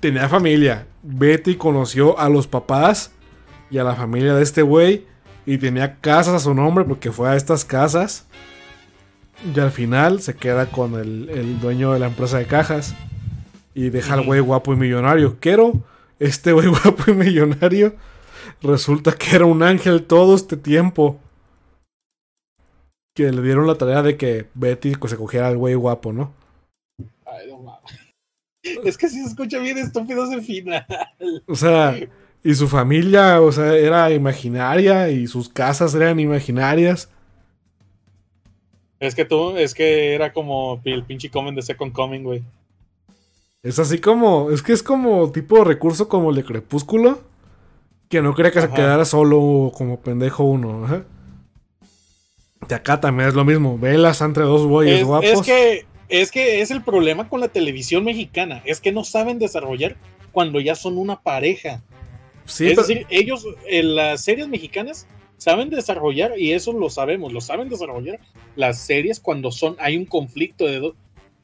[0.01, 0.87] tenía familia.
[1.11, 3.13] Betty conoció a los papás
[3.71, 5.07] y a la familia de este güey
[5.47, 8.27] y tenía casas a su nombre porque fue a estas casas.
[9.55, 12.95] Y al final se queda con el, el dueño de la empresa de cajas
[13.73, 15.39] y deja al güey guapo y millonario.
[15.41, 15.73] Pero
[16.19, 17.95] este güey guapo y millonario
[18.61, 21.19] resulta que era un ángel todo este tiempo.
[23.15, 26.35] Que le dieron la tarea de que Betty se cogiera al güey guapo, ¿no?
[28.85, 30.85] Es que si se escucha bien estúpido ese final.
[31.47, 31.97] O sea,
[32.43, 37.09] y su familia, o sea, era imaginaria y sus casas eran imaginarias.
[39.01, 42.43] Es que tú, es que era como el pinche comen de Second Coming, güey.
[43.63, 47.21] Es así como, es que es como tipo recurso como el de Crepúsculo,
[48.09, 50.85] que no quería que se quedara solo como pendejo uno.
[50.85, 51.05] ajá.
[52.69, 53.79] De acá también es lo mismo.
[53.79, 55.29] Velas entre dos güeyes Es, guapos.
[55.31, 59.39] es que es que es el problema con la televisión mexicana, es que no saben
[59.39, 59.97] desarrollar
[60.33, 61.83] cuando ya son una pareja.
[62.45, 67.33] sí, es pero- decir, ellos en las series mexicanas saben desarrollar y eso lo sabemos,
[67.33, 68.19] lo saben desarrollar
[68.57, 70.97] las series cuando son hay un conflicto de, do-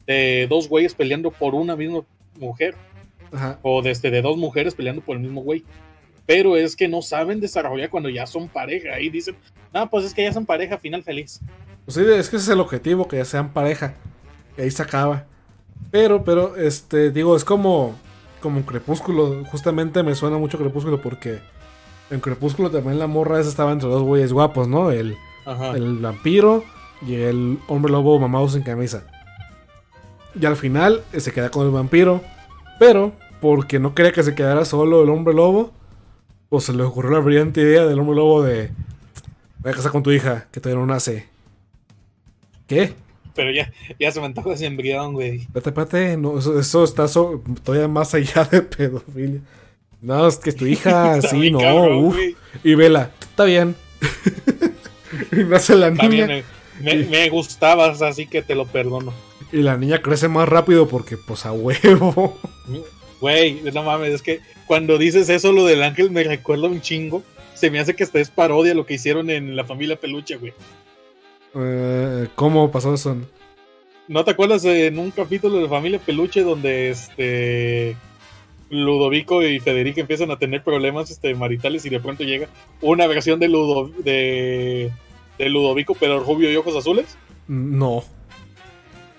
[0.07, 2.01] de dos güeyes peleando por una misma
[2.41, 2.75] mujer
[3.33, 3.59] Ajá.
[3.63, 5.63] o desde de dos mujeres peleando por el mismo güey.
[6.27, 8.95] Pero es que no saben desarrollar cuando ya son pareja.
[8.95, 9.37] Ahí dicen,
[9.75, 11.39] no, pues es que ya son pareja, final feliz.
[11.85, 13.95] Pues sí, es que ese es el objetivo, que ya sean pareja.
[14.57, 15.27] Y ahí se acaba.
[15.91, 17.95] Pero, pero, este, digo, es como,
[18.41, 19.45] como Crepúsculo.
[19.47, 21.41] Justamente me suena mucho Crepúsculo porque
[22.11, 24.91] en Crepúsculo también la morra esa estaba entre dos güeyes guapos, ¿no?
[24.91, 25.73] El, Ajá.
[25.73, 26.65] el vampiro
[27.07, 29.05] y el hombre lobo mamado sin camisa.
[30.39, 32.23] Y al final eh, se queda con el vampiro.
[32.79, 35.73] Pero, porque no quería que se quedara solo el hombre lobo,
[36.49, 38.71] pues se le ocurrió la brillante idea del hombre lobo de...
[39.59, 41.29] Voy a casar con tu hija, que todavía no nace.
[42.67, 42.95] ¿Qué?
[43.35, 45.41] Pero ya, ya se me antoja ese embrión, güey.
[45.41, 49.41] Espérate, espérate, no, eso, eso está so- todavía más allá de pedofilia.
[50.01, 52.15] No, es que tu hija, sí, no, cabrón, uf.
[52.15, 52.37] güey.
[52.63, 53.75] Y vela, está bien.
[55.33, 56.27] y nace la Está niña.
[56.27, 56.45] bien,
[56.81, 59.13] me, me- me gustabas, así que te lo perdono.
[59.53, 62.39] Y la niña crece más rápido porque, pues, a huevo.
[63.21, 67.23] Güey, no mames, es que cuando dices eso, lo del ángel me recuerda un chingo.
[67.55, 70.53] Se me hace que esta es parodia lo que hicieron en la familia Peluche, güey.
[71.55, 73.17] Eh, ¿Cómo pasó eso?
[74.09, 77.97] ¿No te acuerdas en un capítulo de Familia Peluche donde este
[78.71, 82.49] Ludovico y Federica empiezan a tener problemas este, maritales y de pronto llega
[82.83, 84.91] una versión de, Ludo, de,
[85.39, 87.17] de Ludovico pero rubio y ojos azules?
[87.49, 88.05] No.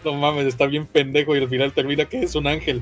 [0.04, 2.82] No mames, está bien pendejo y al final termina que es un ángel.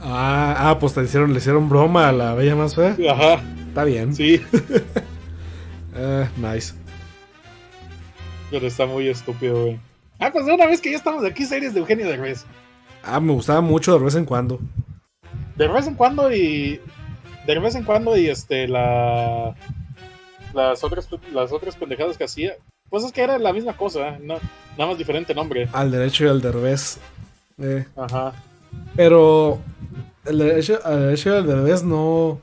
[0.00, 2.96] Ah, ah, pues te hicieron, le hicieron broma a la bella más fea.
[3.10, 4.14] Ajá, Está bien.
[4.14, 4.40] sí,
[5.96, 6.74] Eh, nice.
[8.54, 9.80] Pero está muy estúpido, güey.
[10.20, 12.44] Ah, pues de una vez que ya estamos aquí, series de Eugenio Derbez.
[13.02, 14.60] Ah, me gustaba mucho de vez en cuando.
[15.56, 16.80] De vez en cuando y.
[17.46, 19.56] De vez en cuando y este, la.
[20.54, 22.52] Las otras, las otras pendejadas que hacía.
[22.90, 24.34] Pues es que era la misma cosa, no,
[24.78, 25.68] nada más diferente nombre.
[25.72, 26.98] Al derecho y al derbez.
[27.58, 28.34] Eh, Ajá.
[28.94, 29.58] pero
[30.26, 32.38] el derecho, al derecho y al derbez no.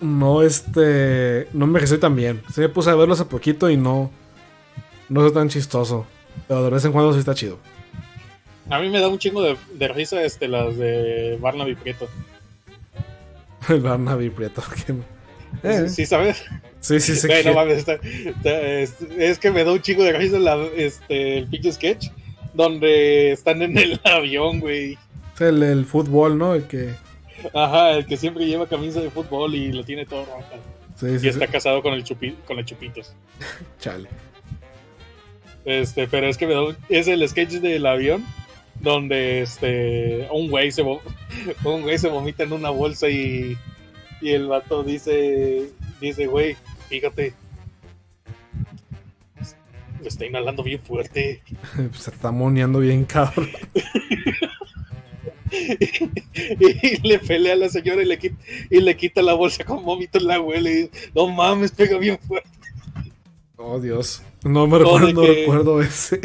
[0.00, 1.48] No, este.
[1.52, 2.42] No envejeció tan bien.
[2.54, 4.12] Sí me puse a verlo hace poquito y no.
[5.08, 6.06] No es tan chistoso.
[6.46, 7.58] Pero de vez en cuando sí está chido.
[8.70, 12.08] A mí me da un chingo de, de risa este, las de Barnaby Prieto.
[13.68, 14.62] El Barnaby Prieto.
[14.86, 14.94] que-
[15.62, 16.44] eh, ¿Sí sabes?
[16.80, 17.26] sí, sí, sí.
[17.26, 20.38] Güey, que- no mames, está- está- es, es que me da un chingo de risa
[20.38, 22.08] la, este, el pinche sketch
[22.54, 24.98] donde están en el avión, güey.
[25.40, 26.54] el, el fútbol, ¿no?
[26.54, 26.94] El que.
[27.54, 30.62] Ajá, el que siempre lleva camisa de fútbol y lo tiene todo roto.
[30.96, 31.52] Sí, Y sí, está sí.
[31.52, 33.14] casado con el chupi, con el chupitos.
[33.80, 34.08] Chale.
[35.68, 38.24] Este, pero es que me da es el sketch del avión
[38.80, 40.80] donde este un güey se
[41.64, 43.54] un güey se vomita en una bolsa y,
[44.22, 45.68] y el vato dice
[46.00, 46.56] dice güey
[46.88, 47.34] fíjate
[50.00, 51.42] lo está inhalando bien fuerte
[51.92, 53.50] Se está moneando bien cabrón.
[55.52, 59.84] y le pelea a la señora y le quita, y le quita la bolsa con
[59.84, 62.48] vómito en la abuela y dice, no mames pega bien fuerte
[63.56, 64.22] Oh, Dios.
[64.48, 66.20] No me recuerdo, no que- recuerdo ese.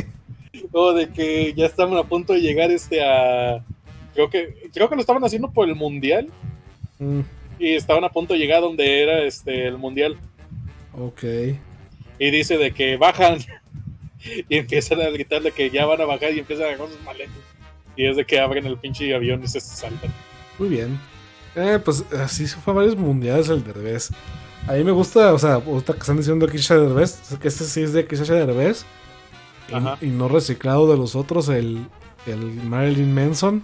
[0.72, 3.64] o de que ya estaban a punto de llegar este a
[4.14, 6.30] creo que creo que lo estaban haciendo por el mundial
[7.00, 7.22] Mm,
[7.60, 10.16] y estaban a punto de llegar donde era este el mundial
[10.94, 11.24] ok.
[12.20, 13.40] y dice de que bajan
[14.50, 17.02] y empiezan a gritar de que ya van a bajar y empiezan a agarrar sus
[17.02, 17.34] maletas
[17.98, 20.12] y es de que abren el pinche avión y se saltan
[20.60, 21.00] Muy bien.
[21.56, 24.10] Eh, pues así fue varios mundiales el Derbez.
[24.68, 27.82] A mí me gusta, o sea, que están diciendo que Kisha Derbez, que este sí
[27.82, 28.86] es de Kisha Derbez.
[30.02, 31.86] Y, y no reciclado de los otros, el,
[32.26, 33.64] el Marilyn Manson.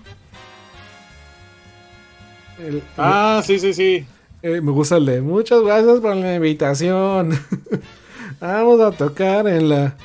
[2.58, 4.06] El- ah sí sí sí
[4.42, 7.32] eh, me gusta el de muchas gracias por la invitación.
[8.40, 9.98] Vamos a tocar en la.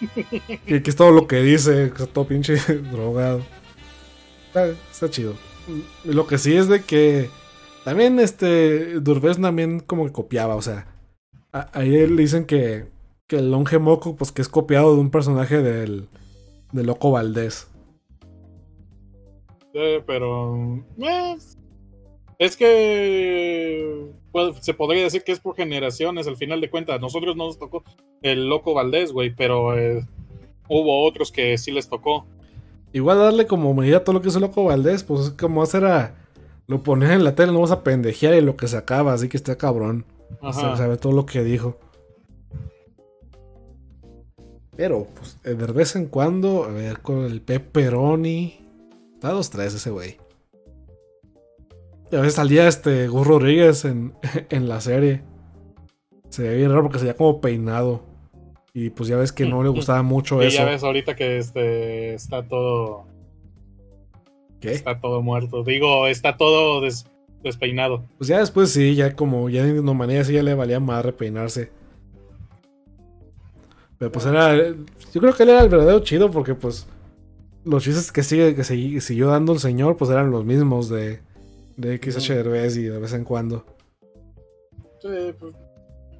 [0.66, 2.56] que, que es todo lo que dice, que está todo pinche
[2.92, 3.42] drogado.
[4.48, 5.34] Está, está chido.
[6.04, 7.30] Lo que sí es de que
[7.88, 10.86] también este Durbez también como que copiaba, o sea,
[11.54, 12.84] a- ahí le dicen que,
[13.26, 16.06] que el Longe Moco, pues que es copiado de un personaje del,
[16.72, 17.66] de Loco Valdés.
[19.72, 21.36] Eh, pero eh,
[22.38, 27.36] es que pues, se podría decir que es por generaciones al final de cuentas nosotros
[27.36, 27.84] no nos tocó
[28.22, 30.04] el loco Valdés güey pero eh,
[30.68, 32.26] hubo otros que sí les tocó
[32.92, 35.62] Igual darle como medida a todo lo que es el Loco Valdés, pues es como
[35.62, 36.14] hacer a.
[36.68, 39.38] Lo ponían en la tele, no vas a pendejear y lo que sacaba, así que
[39.38, 40.04] está cabrón.
[40.40, 41.78] O sea, sabe todo lo que dijo.
[44.76, 48.60] Pero, pues, eh, de vez en cuando, a ver, con el pepperoni.
[49.14, 50.18] Está dos tres ese güey.
[52.12, 54.12] Y a veces salía este Gus Rodríguez en,
[54.50, 55.22] en la serie.
[56.28, 58.02] Se ve bien raro porque se veía como peinado.
[58.74, 60.58] Y pues ya ves que no le gustaba mucho Y eso.
[60.58, 63.06] ya ves ahorita que este está todo
[64.60, 64.72] ¿Qué?
[64.72, 65.62] está todo muerto.
[65.64, 67.06] Digo, está todo des-
[67.42, 68.04] despeinado.
[68.18, 71.70] Pues ya después sí, ya como ya en manera sí ya le valía más repeinarse.
[73.98, 74.56] Pero pues era.
[74.56, 76.86] Yo creo que él era el verdadero chido porque pues.
[77.64, 81.20] Los chistes que sigue, que siguió dando el señor, pues eran los mismos de.
[81.76, 82.34] De XH.
[82.34, 83.64] Derbez y de vez en cuando.
[85.00, 85.54] Sí, pues,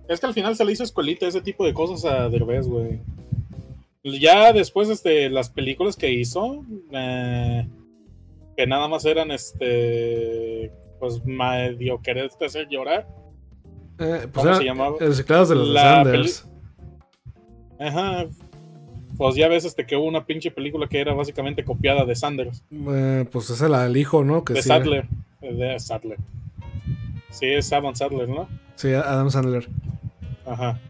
[0.08, 3.00] es que al final se le hizo escuelita ese tipo de cosas a Derbez, güey.
[4.04, 7.66] Ya después, este, las películas que hizo, eh,
[8.58, 13.06] que nada más eran, este, pues medio quererte hacer llorar.
[14.00, 14.96] Eh, pues ¿Cómo se llamaba?
[14.98, 16.48] reciclados de los de La Sanders.
[17.78, 18.26] Ajá.
[19.16, 22.64] Pues ya ves, este, que hubo una pinche película que era básicamente copiada de Sanders,
[22.72, 24.42] Eh, pues es el, el hijo, ¿no?
[24.44, 25.06] Que de sí, Sadler,
[25.40, 26.18] de Sadler.
[27.30, 28.48] Sí, es Adam Sadler, ¿no?
[28.74, 29.68] sí, Adam Sandler.
[30.44, 30.80] Ajá.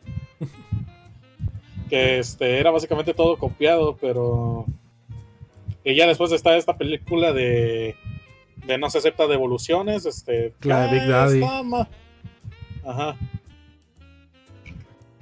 [1.91, 4.65] que este era básicamente todo copiado, pero.
[5.89, 7.97] Y ya después está esta película de.
[8.67, 10.05] de no se acepta devoluciones.
[10.05, 10.53] Este.
[10.61, 11.43] La de Big Daddy.
[12.85, 13.17] Ajá.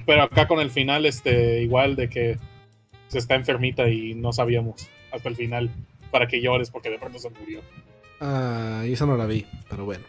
[0.04, 2.38] Pero acá con el final, este, igual de que
[3.06, 5.70] se está enfermita y no sabíamos hasta el final
[6.10, 7.60] para que llores porque de pronto se murió.
[8.20, 10.04] Ah, esa no la vi, pero bueno.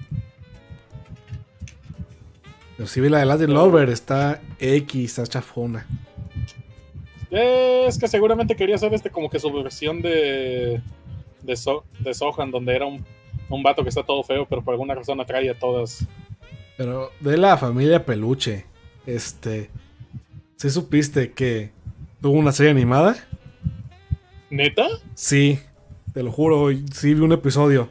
[2.78, 5.86] Pero sí vi la de Latin Lover, está X, está chafona.
[7.30, 10.82] Es que seguramente quería hacer este como que su versión de
[11.48, 13.04] de, so, de Sohan, donde era un,
[13.50, 16.06] un vato que está todo feo, pero por alguna razón atrae a todas.
[16.78, 18.66] Pero de la familia Peluche,
[19.06, 19.72] este.
[20.58, 21.72] ¿Sí supiste que
[22.22, 23.16] tuvo una serie animada?
[24.50, 24.88] ¿Neta?
[25.14, 25.60] Sí,
[26.14, 27.90] te lo juro, sí vi un episodio.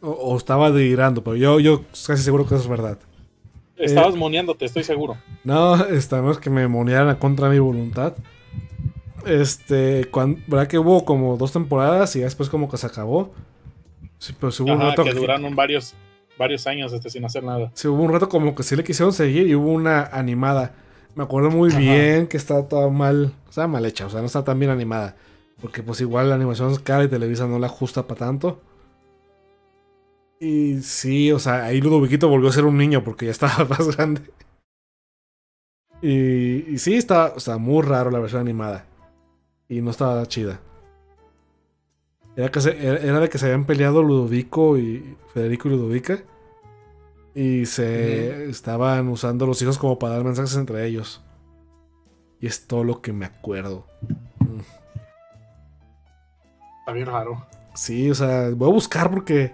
[0.00, 2.98] O, o estaba delirando, pero yo, yo casi seguro que eso es verdad.
[3.76, 5.16] Estabas moneándote, estoy seguro.
[5.44, 8.14] No, esta no es que me monearan contra mi voluntad.
[9.26, 13.32] Este, cuando, ¿verdad que hubo como dos temporadas y después como que se acabó?
[14.18, 15.94] Sí, pero sí hubo un rato que que- duraron varios,
[16.38, 17.70] varios años este, sin hacer nada.
[17.74, 20.74] Sí, hubo un rato como que sí le quisieron seguir y hubo una animada.
[21.14, 21.78] Me acuerdo muy Ajá.
[21.78, 24.70] bien que está toda mal, o sea, mal hecha, o sea, no está tan bien
[24.70, 25.16] animada.
[25.60, 28.60] Porque pues igual la animación es cara y Televisa no la ajusta para tanto.
[30.40, 33.96] Y sí, o sea, ahí Ludoviquito volvió a ser un niño porque ya estaba más
[33.96, 34.22] grande.
[36.02, 38.84] Y, y sí, está, o sea, muy raro la versión animada.
[39.68, 40.60] Y no estaba chida.
[42.36, 46.22] Era, que se- era de que se habían peleado Ludovico y Federico y Ludovica.
[47.34, 51.22] Y se estaban usando los hijos como para dar mensajes entre ellos.
[52.40, 53.86] Y es todo lo que me acuerdo.
[56.80, 57.46] Está bien raro.
[57.74, 59.52] Sí, o sea, voy a buscar porque.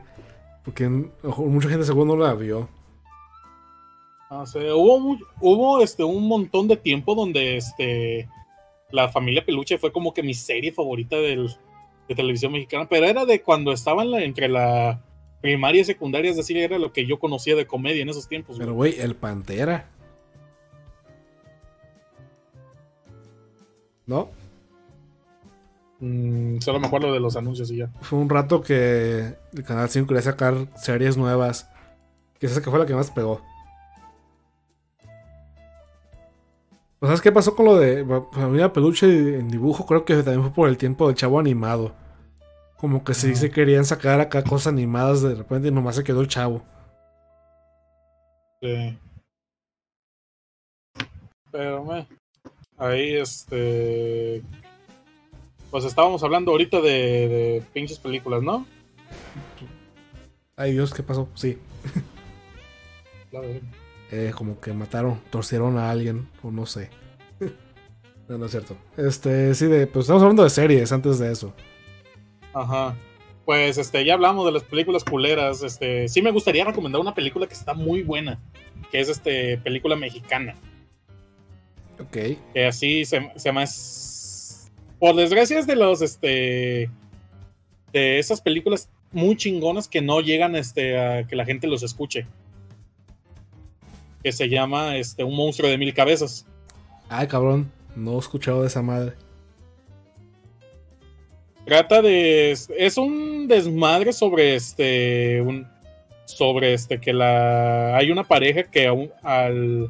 [0.64, 2.68] Porque mucha gente seguro no la vio.
[4.46, 8.29] Sé, hubo, hubo este, un montón de tiempo donde este,
[8.90, 11.55] la familia Peluche fue como que mi serie favorita del,
[12.09, 15.03] de televisión mexicana, pero era de cuando estaban entre la
[15.42, 18.57] primaria y secundaria, es decir, era lo que yo conocía de comedia en esos tiempos.
[18.59, 19.90] Pero, güey, el Pantera.
[24.07, 24.31] ¿No?
[26.05, 27.88] Mm, solo me acuerdo de los anuncios y ya.
[28.01, 31.69] Fue un rato que el Canal 5 quería sacar series nuevas.
[32.41, 33.41] Que esa que fue la que más pegó.
[36.99, 39.07] ¿O ¿Sabes qué pasó con lo de Fa- Familia Peluche
[39.38, 39.87] en dibujo?
[39.87, 41.93] Creo que también fue por el tiempo del chavo animado.
[42.79, 46.21] Como que sí se querían sacar acá cosas animadas de repente y nomás se quedó
[46.21, 46.62] el chavo.
[48.61, 48.99] Sí.
[51.53, 52.09] Pero me.
[52.77, 54.43] Ahí este.
[55.73, 58.67] Pues estábamos hablando ahorita de, de pinches películas, ¿no?
[60.55, 61.29] Ay Dios, ¿qué pasó?
[61.35, 61.59] Sí.
[64.11, 66.91] Eh, como que mataron, torcieron a alguien, o no sé.
[68.29, 68.77] no, no es cierto.
[68.99, 71.55] Este, sí, de, pues estamos hablando de series antes de eso.
[72.53, 72.95] Ajá.
[73.47, 75.62] Pues este, ya hablamos de las películas culeras.
[75.62, 78.39] Este, sí me gustaría recomendar una película que está muy buena.
[78.91, 80.55] Que es este película mexicana.
[81.99, 82.37] Ok.
[82.53, 83.64] Que así se, se llama.
[85.03, 86.88] Por desgracia es de los este.
[87.92, 92.24] De esas películas muy chingonas que no llegan este, a que la gente los escuche.
[94.22, 96.46] Que se llama este, Un monstruo de mil cabezas.
[97.09, 99.14] Ay, cabrón, no he escuchado de esa madre.
[101.66, 102.53] Trata de.
[102.53, 105.40] Es un desmadre sobre este.
[105.42, 105.66] Un,
[106.26, 107.00] sobre este.
[107.00, 107.96] Que la.
[107.96, 109.88] Hay una pareja que a un- al.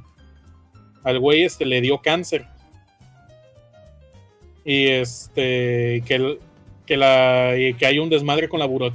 [1.04, 2.46] Al güey este le dio cáncer.
[4.64, 6.38] Y este que, el-
[6.86, 8.94] que la que hay un desmadre con la buro-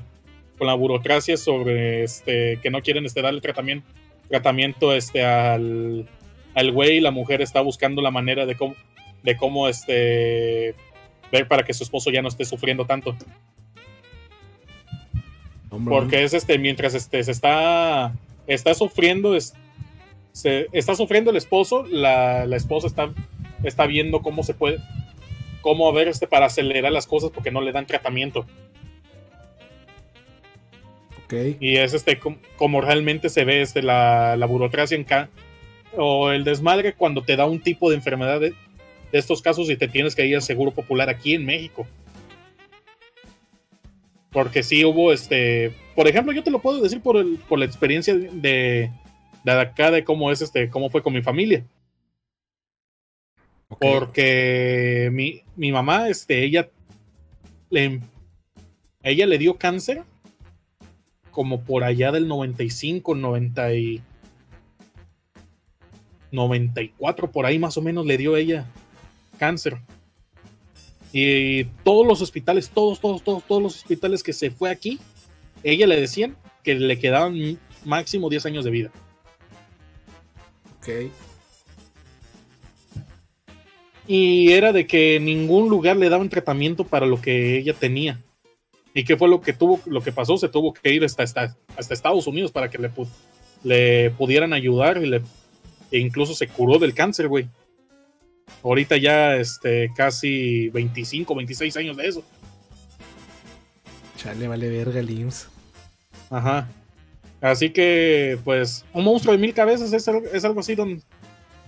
[0.58, 3.88] con la burocracia sobre este que no quieren este darle tratamiento
[4.30, 6.08] tratamiento este al
[6.54, 6.98] al güey.
[6.98, 8.76] Y la mujer está buscando la manera de cómo
[9.24, 10.76] de cómo este
[11.32, 13.16] ver para que su esposo ya no esté sufriendo tanto.
[15.70, 18.14] Hombre, porque es este mientras este se está
[18.48, 19.54] está sufriendo es,
[20.32, 23.12] se, está sufriendo el esposo la, la esposa está
[23.64, 24.78] está viendo cómo se puede
[25.68, 28.46] cómo ver este para acelerar las cosas porque no le dan tratamiento.
[31.26, 31.34] Ok.
[31.60, 35.28] y es este com- como realmente se ve este la, la burocracia en ca-
[35.98, 38.52] o el desmadre cuando te da un tipo de enfermedad de,
[39.12, 41.86] de estos casos y te tienes que ir al seguro popular aquí en México.
[44.32, 47.66] Porque sí hubo este por ejemplo yo te lo puedo decir por el, por la
[47.66, 48.90] experiencia de
[49.44, 51.66] de acá de cómo es este cómo fue con mi familia
[53.80, 56.70] porque mi, mi mamá, este, ella
[57.70, 58.02] le,
[59.04, 60.04] ella le dio cáncer
[61.32, 64.02] como por allá del 95, 90 y
[66.32, 68.66] 94, por ahí más o menos le dio ella
[69.38, 69.78] cáncer.
[71.14, 75.00] Y todos los hospitales, todos, todos, todos, todos los hospitales que se fue aquí,
[75.64, 78.92] ella le decían que le quedaban máximo 10 años de vida.
[80.80, 81.12] ok.
[84.08, 88.24] Y era de que en ningún lugar le daban tratamiento para lo que ella tenía.
[88.94, 90.38] ¿Y qué fue lo que tuvo, lo que pasó?
[90.38, 92.90] Se tuvo que ir hasta, hasta, hasta Estados Unidos para que le,
[93.64, 95.22] le pudieran ayudar y le,
[95.92, 97.48] e incluso se curó del cáncer, güey.
[98.64, 102.24] Ahorita ya este, casi 25, 26 años de eso.
[104.18, 105.50] Chale, vale verga el IMSS.
[106.30, 106.68] Ajá.
[107.40, 111.04] Así que, pues, un monstruo de mil cabezas es, es algo así donde.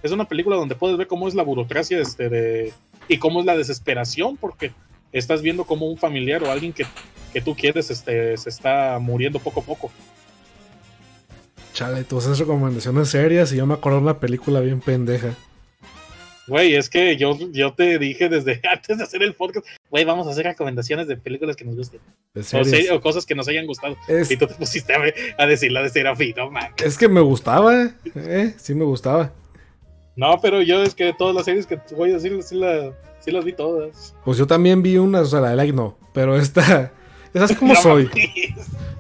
[0.04, 2.74] Es una película donde puedes ver cómo es la burocracia este, de,
[3.08, 4.72] y cómo es la desesperación, porque
[5.12, 6.86] estás viendo como un familiar o alguien que,
[7.34, 9.92] que tú quieres este, se está muriendo poco a poco.
[11.74, 15.36] Chale, tú haces recomendaciones serias y yo me acuerdo de una película bien pendeja.
[16.48, 20.26] Güey, es que yo, yo te dije desde antes de hacer el podcast, güey, vamos
[20.28, 22.00] a hacer recomendaciones de películas que nos gusten.
[22.36, 23.96] O, serie- o cosas que nos hayan gustado.
[24.08, 26.72] Es, Y tú te pusiste a, a decir la de Serafín, no mames.
[26.84, 29.32] es que me gustaba, eh, sí me gustaba.
[30.20, 32.92] No, pero yo es que todas las series que te voy a decir, sí, la-
[33.22, 34.14] sí las vi todas.
[34.26, 36.92] Pues yo también vi una, o sea, la de like no, pero esta,
[37.34, 38.10] esa es como No soy.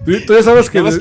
[0.05, 0.99] Tú, tú ya sabes que, No más,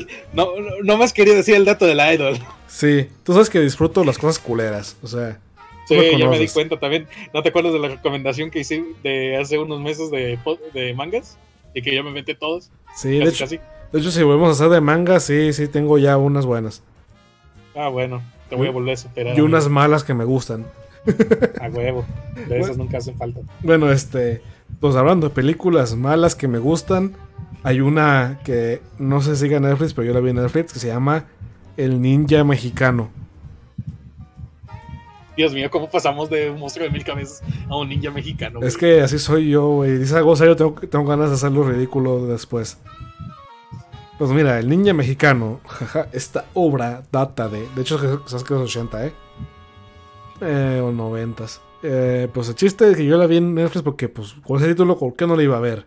[0.83, 2.37] no, más quería decir el dato de la idol.
[2.67, 5.39] sí, tú sabes que disfruto las cosas culeras, o sea,
[5.87, 7.07] Sí, me ya me di cuenta también.
[7.33, 10.37] ¿No te acuerdas de la recomendación que hice de hace unos meses de,
[10.73, 11.37] de mangas?
[11.73, 12.69] Y que yo me inventé todos.
[12.95, 13.59] sí, de casi, hecho, casi.
[13.93, 16.83] de hecho si volvemos a hacer de manga, sí, sí tengo ya unas buenas
[17.73, 19.37] Ah, bueno, te voy a volver a superar.
[19.37, 20.65] y unas malas que me gustan.
[21.61, 22.05] A huevo.
[22.47, 23.39] De esas nunca hacen falta.
[23.63, 24.41] Bueno, este,
[24.79, 27.13] pues hablando de películas malas que me gustan,
[27.63, 30.73] hay una que no sé si sigue en Netflix, pero yo la vi en Netflix,
[30.73, 31.25] que se llama
[31.77, 33.11] El Ninja Mexicano.
[35.39, 38.59] Dios mío, ¿cómo pasamos de un monstruo de mil cabezas a un ninja mexicano?
[38.61, 39.97] Es que así soy yo, güey.
[39.97, 42.77] Dice algo serio, tengo, tengo ganas de hacerlo ridículo después.
[44.19, 47.65] Pues mira, El Ninja Mexicano, jaja, esta obra data de.
[47.73, 47.97] De hecho,
[48.27, 49.13] sabes que es 80, ¿eh?
[50.41, 51.45] Eh, o 90.
[51.83, 54.67] Eh, pues el chiste es que yo la vi en Netflix porque, pues, con ese
[54.67, 55.85] título, ¿por qué no la iba a ver?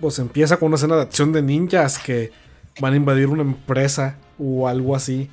[0.00, 2.32] Pues empieza con una escena de acción de ninjas que
[2.80, 5.30] van a invadir una empresa o algo así.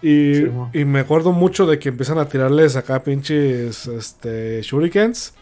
[0.00, 5.34] Y, Sí, y me acuerdo mucho de que empiezan a tirarles acá pinches este, shurikens.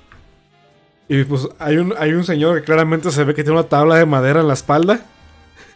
[1.09, 3.97] Y pues hay un, hay un señor que claramente se ve que tiene una tabla
[3.97, 5.01] de madera en la espalda.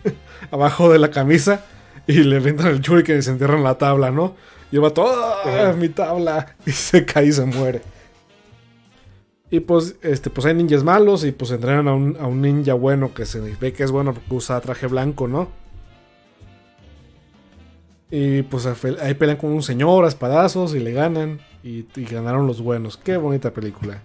[0.50, 1.64] abajo de la camisa.
[2.06, 4.34] Y le avientan el shuriken y se entierran en la tabla, ¿no?
[4.70, 5.72] Y va todo Ajá.
[5.72, 6.56] mi tabla.
[6.66, 7.80] Y se cae y se muere.
[9.50, 12.72] Y pues, este, pues hay ninjas malos y pues entrenan a un, a un ninja
[12.72, 15.48] bueno que se ve que es bueno porque usa traje blanco, ¿no?
[18.10, 18.66] Y pues
[19.00, 21.40] ahí pelean con un señor a espadazos y le ganan.
[21.62, 22.96] Y, y ganaron los buenos.
[22.96, 24.02] Qué bonita película.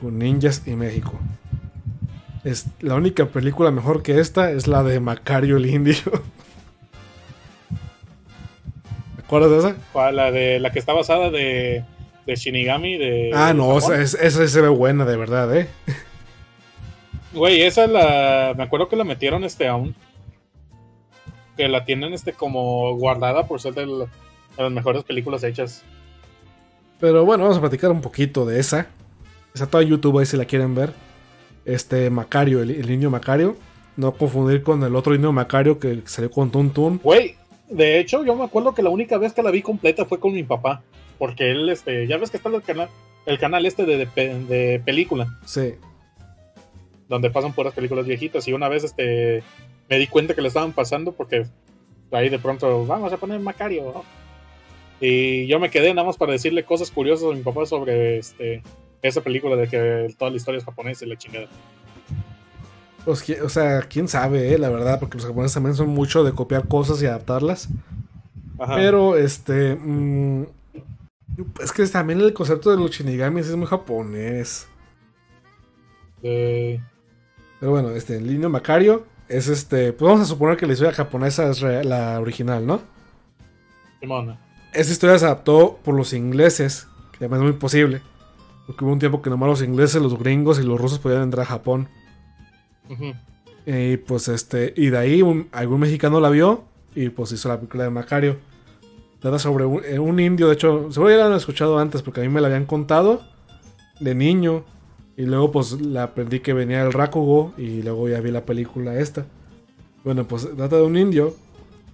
[0.00, 1.18] Con ninjas y México.
[2.44, 5.94] Es, la única película mejor que esta es la de Macario el Indio.
[9.16, 9.76] ¿Te acuerdas de esa?
[9.92, 10.16] ¿Cuál?
[10.16, 11.84] La de la que está basada de,
[12.26, 12.96] de Shinigami.
[12.98, 15.68] De, Ah, no, esa, es- esa se ve buena, de verdad, ¿eh?
[17.32, 18.54] Güey, esa la.
[18.56, 19.94] Me acuerdo que la metieron este aún.
[21.56, 24.04] Que la tienen este como guardada por ser de, la-
[24.56, 25.82] de las mejores películas hechas.
[26.98, 28.88] Pero bueno, vamos a platicar un poquito de esa.
[29.54, 30.92] Está toda YouTube ahí si la quieren ver.
[31.64, 33.56] Este Macario, el, el niño Macario.
[33.96, 37.00] No confundir con el otro niño Macario que salió con Tuntun.
[37.02, 37.34] Güey,
[37.68, 40.32] de hecho, yo me acuerdo que la única vez que la vi completa fue con
[40.32, 40.82] mi papá.
[41.18, 42.88] Porque él, este, ya ves que está el canal,
[43.26, 45.74] el canal este de, de de película, Sí.
[47.08, 48.46] donde pasan puras películas viejitas.
[48.48, 49.42] Y una vez este
[49.88, 51.44] me di cuenta que le estaban pasando porque
[52.12, 53.92] ahí de pronto vamos a poner Macario.
[53.94, 54.04] ¿no?
[55.00, 58.62] Y yo me quedé nada más para decirle cosas curiosas a mi papá sobre este
[59.02, 61.46] esa película de que toda la historia es japonesa y la chingada.
[63.04, 66.32] Pues, o sea, quién sabe, eh, la verdad, porque los japoneses también son mucho de
[66.32, 67.68] copiar cosas y adaptarlas.
[68.58, 68.74] Ajá.
[68.76, 69.74] Pero, este.
[69.74, 70.42] mm,
[71.62, 74.68] es que también el concepto de los shinigamis es muy japonés.
[76.22, 76.80] De-
[77.58, 79.92] Pero bueno, este, el niño Macario es este.
[79.94, 82.82] Pues vamos a suponer que la historia japonesa es la original, ¿no?
[84.00, 84.36] Simón.
[84.74, 88.02] Esa historia se adaptó por los ingleses, que además es muy posible.
[88.70, 91.42] Porque hubo un tiempo que nomás los ingleses, los gringos y los rusos podían entrar
[91.44, 91.88] a Japón.
[93.66, 96.62] Y pues este, y de ahí un- algún mexicano la vio
[96.94, 98.36] y pues hizo la película de Macario.
[99.18, 102.20] Trata sobre un, eh, un indio, de hecho, seguro ya la han escuchado antes porque
[102.20, 103.22] a mí me la habían contado
[103.98, 104.64] de niño.
[105.16, 108.98] Y luego pues la aprendí que venía el Rakugo y luego ya vi la película
[108.98, 109.26] esta.
[110.04, 111.34] Bueno, pues trata de un indio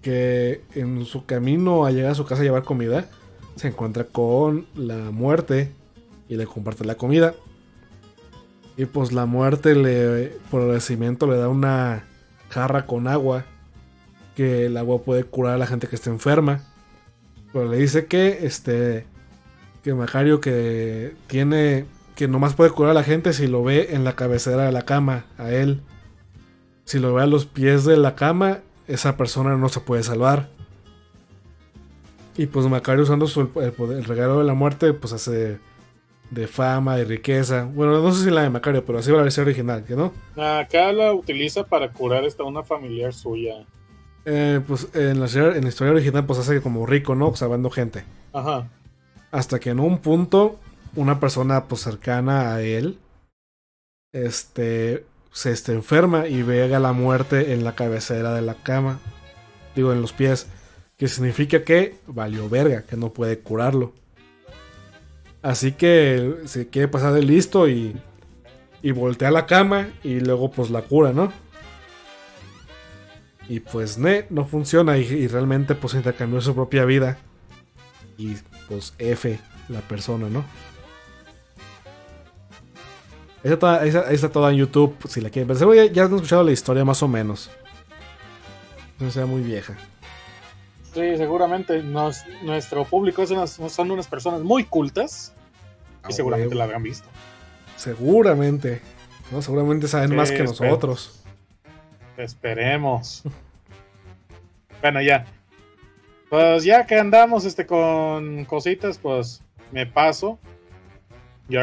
[0.03, 3.09] que en su camino a llegar a su casa a llevar comida
[3.57, 5.73] se encuentra con la muerte
[6.29, 7.35] y le comparte la comida.
[8.77, 12.05] Y pues la muerte le, por agradecimiento le da una
[12.51, 13.45] jarra con agua.
[14.35, 16.63] Que el agua puede curar a la gente que esté enferma.
[17.53, 19.07] Pero le dice que este.
[19.83, 21.87] Que Macario que tiene.
[22.15, 24.83] Que nomás puede curar a la gente si lo ve en la cabecera de la
[24.83, 25.25] cama.
[25.39, 25.81] A él.
[26.85, 28.59] Si lo ve a los pies de la cama.
[28.89, 30.51] Esa persona no se puede salvar.
[32.37, 33.49] Y pues Macario usando su,
[33.91, 34.93] el regalo de la muerte.
[34.93, 35.59] Pues hace
[36.31, 37.65] de fama y riqueza.
[37.65, 40.13] Bueno, no sé si la de Macario, pero así va la versión original, ¿que no?
[40.37, 43.65] Acá la utiliza para curar esta una familiar suya.
[44.25, 47.35] Eh, pues en la, historia- en la historia original, pues hace como rico, ¿no?
[47.37, 48.05] Salvando gente.
[48.33, 48.69] Ajá.
[49.31, 50.59] Hasta que en un punto,
[50.97, 52.99] una persona pues cercana a él,
[54.13, 58.99] este, se este, enferma y ve a la muerte en la cabecera de la cama.
[59.75, 60.49] Digo, en los pies.
[60.97, 63.93] Que significa que valió verga, que no puede curarlo.
[65.47, 67.95] Así que se quiere pasar de listo y,
[68.83, 71.33] y voltea la cama y luego pues la cura, ¿no?
[73.49, 77.19] Y pues ne, no funciona y, realmente pues intercambió su propia vida.
[78.19, 78.35] Y
[78.69, 79.39] pues F
[79.69, 80.45] la persona, ¿no?
[83.45, 85.77] Esa está, toda en YouTube si la quieren ver.
[85.77, 87.51] Ya, ya han escuchado la historia más o menos.
[88.99, 89.77] No sea muy vieja.
[90.93, 93.31] Sí, seguramente nos- nuestro público es
[93.69, 95.35] son unas personas muy cultas
[96.09, 96.59] y Ah, seguramente huevo.
[96.59, 97.09] la habrán visto.
[97.77, 98.81] Seguramente.
[99.31, 99.43] ¿no?
[99.43, 101.23] Seguramente saben Sí, más que nosotros.
[102.17, 103.23] Esperemos.
[104.83, 105.27] bueno, ya.
[106.31, 110.39] Pues ya que andamos este con cositas, pues me paso
[111.49, 111.61] yo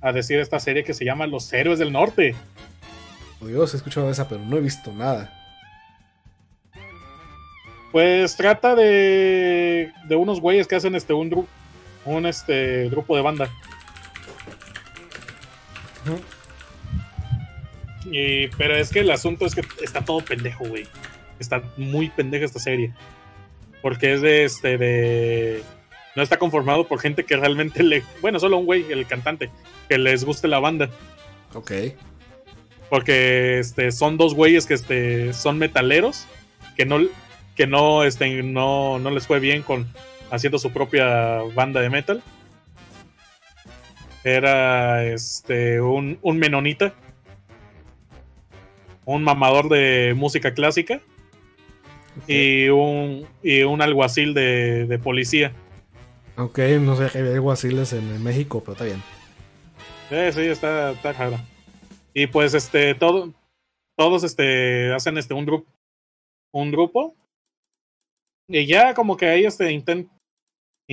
[0.00, 2.34] a, decir esta serie que se llama Los Héroes del Norte.
[3.40, 5.36] Oh, Dios, he escuchado esa, pero no he visto nada.
[7.90, 11.48] Pues trata de, de unos güeyes que hacen este un,
[12.04, 13.50] un este grupo de banda.
[18.10, 20.86] Y, pero es que el asunto es que está todo pendejo, güey.
[21.38, 22.92] Está muy pendeja esta serie.
[23.82, 25.62] Porque es de este de.
[26.16, 28.02] No está conformado por gente que realmente le.
[28.20, 29.50] Bueno, solo un güey, el cantante,
[29.88, 30.90] que les guste la banda.
[31.54, 31.72] Ok.
[32.88, 36.26] Porque este, son dos güeyes que este, son metaleros.
[36.76, 36.98] Que no,
[37.54, 39.86] que no, este, no, no les fue bien con
[40.30, 42.22] haciendo su propia banda de metal.
[44.24, 46.94] Era este, un, un menonita.
[49.04, 51.00] Un mamador de música clásica.
[52.26, 55.52] Y un, y un alguacil de, de policía.
[56.36, 59.02] Ok, no sé había alguaciles en, México, pero está bien.
[60.10, 61.38] Eh, sí, está, está raro.
[62.12, 63.32] Y pues este, todo,
[63.96, 65.70] todos este, hacen este un grupo.
[66.52, 67.14] Un grupo.
[68.48, 70.08] Y ya como que ahí este inten-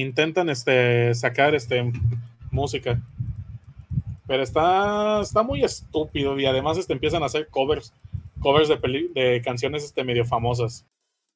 [0.02, 1.92] intentan este sacar este
[2.52, 3.02] música.
[4.28, 6.40] Pero está, está muy estúpido.
[6.40, 7.94] Y además este, empiezan a hacer covers.
[8.40, 10.86] Covers de, peli- de canciones este, medio famosas.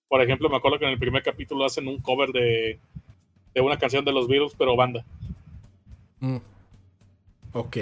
[0.08, 2.80] Por ejemplo, me acuerdo que en el primer capítulo hacen un cover de,
[3.54, 5.06] de una canción de los Beatles, pero banda.
[6.20, 6.38] Mm.
[7.54, 7.78] Ok,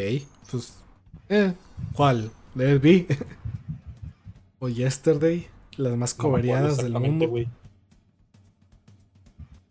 [0.52, 0.82] pues.
[1.28, 1.54] Eh,
[1.94, 2.32] ¿Cuál?
[2.56, 3.08] Let It Be.
[4.60, 5.48] o Yesterday.
[5.78, 7.50] Las más No coveriadas del exactamente, mundo.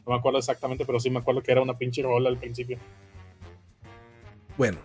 [0.09, 2.78] No me acuerdo exactamente, pero sí me acuerdo que era una pinche rola al principio.
[4.56, 4.78] Bueno.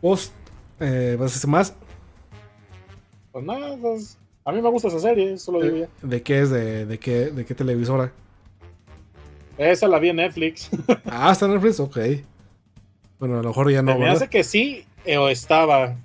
[0.00, 0.32] Vos,
[0.78, 1.74] eh, ¿vas a hacer más?
[3.32, 5.88] Pues nada, pues, a mí me gusta esa serie, eso lo digo ya.
[6.06, 6.50] ¿De qué es?
[6.50, 8.12] ¿De, de qué, de qué televisora?
[9.58, 10.70] Esa la vi en Netflix.
[11.06, 11.98] ah, está en Netflix, ok.
[13.18, 13.94] Bueno, a lo mejor ya no.
[13.94, 14.16] Me ¿verdad?
[14.18, 15.96] hace que sí eh, o estaba.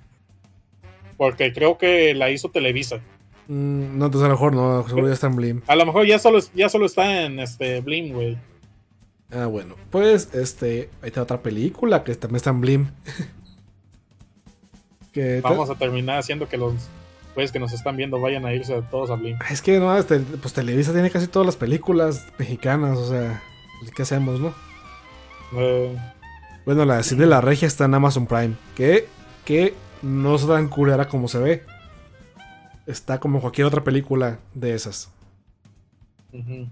[1.16, 3.00] Porque creo que la hizo Televisa.
[3.48, 5.62] Mm, no, entonces a lo mejor no, seguro ya está en Blim.
[5.66, 8.38] A lo mejor ya solo, ya solo está en este Blim, güey.
[9.32, 9.74] Ah, bueno.
[9.90, 12.86] Pues, este, ahí está otra película que también está en Blim.
[15.12, 16.74] que Vamos a terminar haciendo que los
[17.34, 19.38] güeyes que nos están viendo vayan a irse todos a Blim.
[19.50, 23.42] Es que no, este, pues Televisa tiene casi todas las películas mexicanas, o sea,
[23.80, 24.52] pues, ¿qué hacemos, no?
[25.56, 25.96] Eh,
[26.66, 29.06] Bueno, la de la Regia está en Amazon Prime, que,
[29.46, 29.72] que
[30.02, 31.77] no es tan culera como se ve.
[32.88, 35.10] Está como cualquier otra película de esas.
[36.32, 36.66] ujú.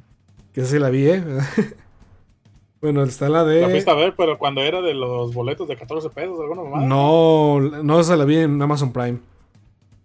[0.54, 1.22] Que esa sí la vi, ¿eh?
[2.80, 3.96] bueno, está la La fuiste de...
[3.96, 6.80] a ver, pero cuando era de los boletos de 14 pesos, alguna mamá.
[6.86, 9.18] No, no, esa la vi en Amazon Prime.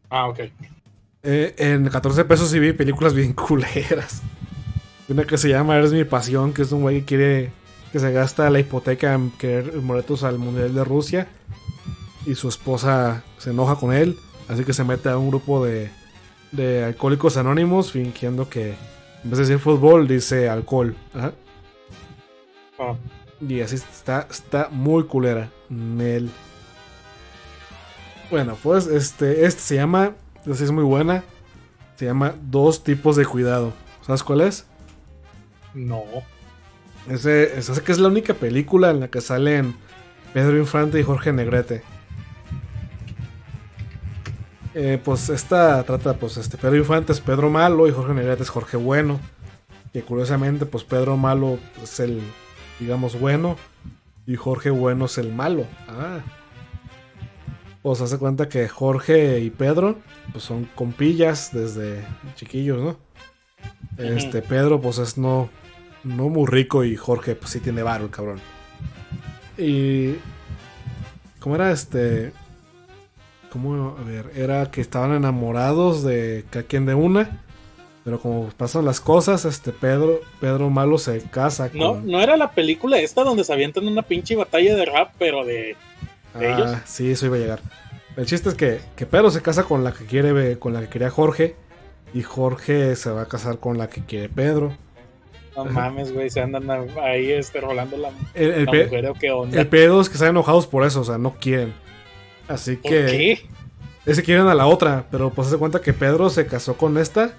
[0.09, 0.39] Ah, ok.
[1.23, 4.21] Eh, en 14 pesos sí vi películas bien culeras.
[5.07, 7.51] Una que se llama Eres mi pasión, que es un güey que quiere
[7.93, 11.29] que se gasta la hipoteca en querer boletos al Mundial de Rusia.
[12.25, 14.17] Y su esposa se enoja con él,
[14.49, 15.89] así que se mete a un grupo de,
[16.51, 18.71] de alcohólicos anónimos fingiendo que
[19.23, 20.95] en vez de decir fútbol dice alcohol.
[21.13, 21.33] Ajá.
[22.77, 22.97] Ah,
[23.39, 25.53] Y así está, está muy culera.
[25.69, 26.31] Nel.
[28.29, 31.23] Bueno, pues este, este se llama, esta es muy buena.
[31.95, 33.73] Se llama Dos tipos de cuidado.
[34.01, 34.67] ¿Sabes cuál es?
[35.73, 36.27] no.
[37.05, 39.79] Ese, esa que es la única película en la que salen
[40.33, 41.83] Pedro Infante y Jorge Negrete.
[44.73, 48.49] Eh, pues esta trata, pues este Pedro Infante es Pedro Malo y Jorge Negrete es
[48.49, 49.19] Jorge Bueno.
[49.91, 52.21] Que curiosamente, pues Pedro Malo es el,
[52.79, 53.57] digamos, bueno
[54.25, 55.65] y Jorge Bueno es el malo.
[55.87, 56.19] Ah.
[57.81, 59.97] Pues hace cuenta que Jorge y Pedro,
[60.31, 62.05] pues son compillas desde
[62.35, 62.97] chiquillos, ¿no?
[63.97, 65.49] Este Pedro, pues es no,
[66.03, 68.39] no muy rico y Jorge, pues sí tiene varo el cabrón.
[69.57, 70.15] Y.
[71.39, 72.33] ¿Cómo era este?
[73.51, 73.97] ¿Cómo?
[73.99, 77.41] A ver, era que estaban enamorados de cada quien de una.
[78.03, 81.79] Pero como pasan las cosas, este Pedro, Pedro Malo se casa con.
[81.79, 85.45] No, no era la película esta donde se avientan una pinche batalla de rap, pero
[85.45, 85.75] de.
[86.39, 86.71] ¿de ellos?
[86.73, 87.59] Ah, sí, eso iba a llegar.
[88.17, 90.87] El chiste es que, que Pedro se casa con la que quiere, con la que
[90.87, 91.55] quería Jorge.
[92.13, 94.73] Y Jorge se va a casar con la que quiere Pedro.
[95.55, 96.69] No mames, güey, se andan
[97.01, 99.59] ahí este, rolando la, El, el la mujer o qué onda.
[99.59, 101.73] el pedo es que están enojados por eso, o sea, no quieren.
[102.47, 103.05] Así ¿Por que.
[103.05, 103.45] qué?
[104.05, 107.33] Ese quieren a la otra, pero pues se cuenta que Pedro se casó con esta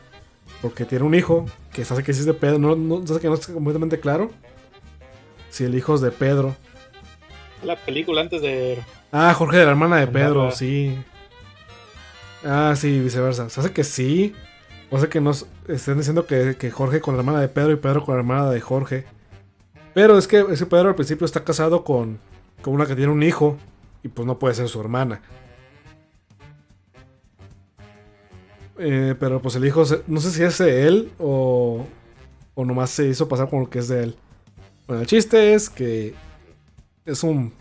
[0.60, 2.58] porque tiene un hijo que se hace que sí es de Pedro.
[2.58, 4.30] No, no, se hace que no está completamente claro
[5.50, 6.54] si el hijo es de Pedro.
[7.64, 8.78] La película antes de.
[9.10, 10.96] Ah, Jorge de la hermana de Pedro, sí.
[12.44, 13.50] Ah, sí, viceversa.
[13.50, 14.34] Se hace que sí.
[14.90, 17.76] O sea que nos estén diciendo que, que Jorge con la hermana de Pedro y
[17.76, 19.04] Pedro con la hermana de Jorge.
[19.94, 22.18] Pero es que ese Pedro al principio está casado con,
[22.62, 23.58] con una que tiene un hijo
[24.02, 25.22] y pues no puede ser su hermana.
[28.78, 31.86] Eh, pero pues el hijo, se- no sé si es de él o,
[32.54, 34.16] o nomás se hizo pasar como que es de él.
[34.86, 36.14] Bueno, el chiste es que
[37.04, 37.52] es un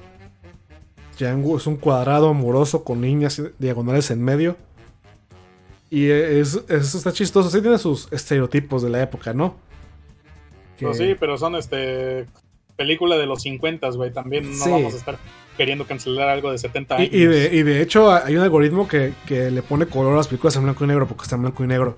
[1.20, 4.58] es un cuadrado amoroso con líneas diagonales en medio.
[5.92, 7.52] Y es- eso está chistoso.
[7.52, 9.54] Sí tiene sus estereotipos de la época, ¿no?
[10.78, 12.26] Que- No, sí, pero son este.
[12.76, 14.12] Película de los 50, güey.
[14.12, 14.72] También no Sí.
[14.72, 15.20] vamos a estar
[15.62, 17.10] queriendo cancelar algo de 70 años.
[17.14, 20.18] y, y de, y de hecho hay un algoritmo que, que le pone color a
[20.18, 21.98] las películas en blanco y negro porque está en blanco y negro.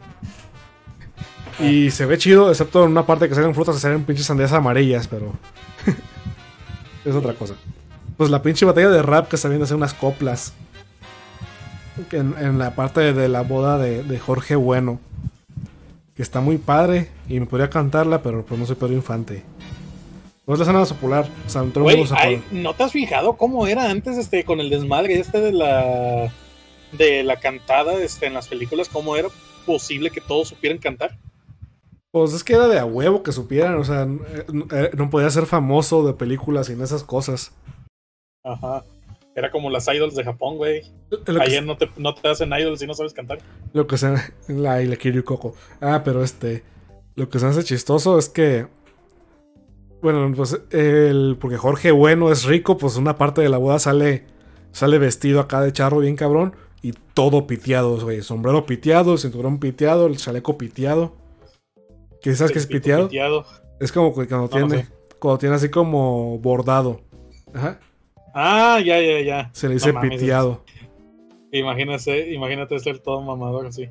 [1.59, 4.51] Y se ve chido, excepto en una parte que salen frutas, que salen pinches sandías
[4.51, 5.31] amarillas, pero
[7.05, 7.55] es otra cosa.
[8.17, 10.53] Pues la pinche batalla de rap que está viendo hacer unas coplas.
[12.11, 14.99] En, en la parte de la boda de, de Jorge Bueno.
[16.17, 19.43] Que está muy padre y me podría cantarla, pero pues no soy Pedro Infante.
[20.45, 21.27] No es la escena popular.
[21.45, 22.43] O sea, todo el Güey, mundo se ay.
[22.51, 26.31] ¿no te has fijado cómo era antes este con el desmadre este de la
[26.91, 28.89] de la cantada este, en las películas?
[28.89, 29.29] ¿Cómo era
[29.65, 31.17] posible que todos supieran cantar?
[32.11, 35.47] Pues es que era de a huevo que supieran, o sea, eh, no podía ser
[35.47, 37.51] famoso de películas sin esas cosas.
[38.43, 38.83] Ajá.
[39.35, 40.83] Era como las idols de Japón, güey.
[41.25, 43.39] Que, Ayer no te, no te hacen idols si no sabes cantar.
[43.71, 44.13] lo que se
[44.47, 45.55] la y la Kiryu Coco.
[45.81, 46.63] Ah, pero este
[47.15, 48.67] lo que se hace chistoso es que
[50.03, 54.25] bueno, pues el porque Jorge Bueno es rico, pues una parte de la boda sale
[54.71, 59.59] sale vestido acá de charro bien cabrón y todo piteado, güey, sombrero piteado, el cinturón
[59.59, 61.13] piteado, el chaleco piteado.
[62.21, 63.07] ¿Qué sabes qué es piteado?
[63.07, 63.45] piteado.
[63.79, 64.91] Es como que cuando No, no tiene sé.
[65.19, 67.01] cuando tiene así como bordado.
[67.53, 67.79] Ajá.
[68.33, 69.49] Ah, ya, ya, ya.
[69.53, 70.63] Se le dice No piteado.
[71.51, 73.89] Imagínate, imagínate ser todo mamador así.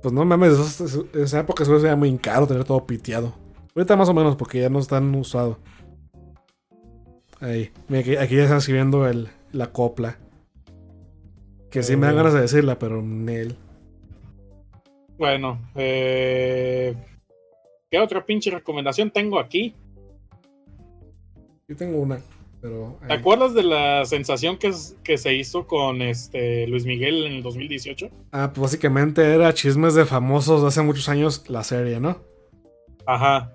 [0.00, 0.80] Pues no mames,
[1.12, 3.34] en esa época eso era muy caro tener todo piteado.
[3.74, 5.58] Ahorita más o menos porque ya no están usado.
[7.40, 7.70] Ahí.
[7.88, 10.18] Mira, aquí, aquí ya están escribiendo el, la copla.
[11.70, 13.56] Que sí me dan ganas de decirla, pero Nel.
[15.18, 16.94] Bueno, eh,
[17.90, 19.74] ¿qué otra pinche recomendación tengo aquí?
[21.68, 22.20] Yo tengo una,
[22.60, 22.98] pero.
[23.06, 27.32] ¿Te acuerdas de la sensación que, es- que se hizo con este Luis Miguel en
[27.34, 28.08] el 2018?
[28.32, 32.18] Ah, pues básicamente era chismes de famosos de hace muchos años la serie, ¿no?
[33.06, 33.52] Ajá.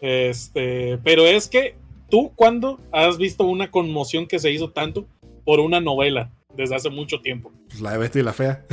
[0.00, 1.76] Este, pero es que
[2.10, 5.06] tú cuándo has visto una conmoción que se hizo tanto
[5.44, 7.50] por una novela desde hace mucho tiempo?
[7.68, 8.64] Pues la de Betty y la Fea.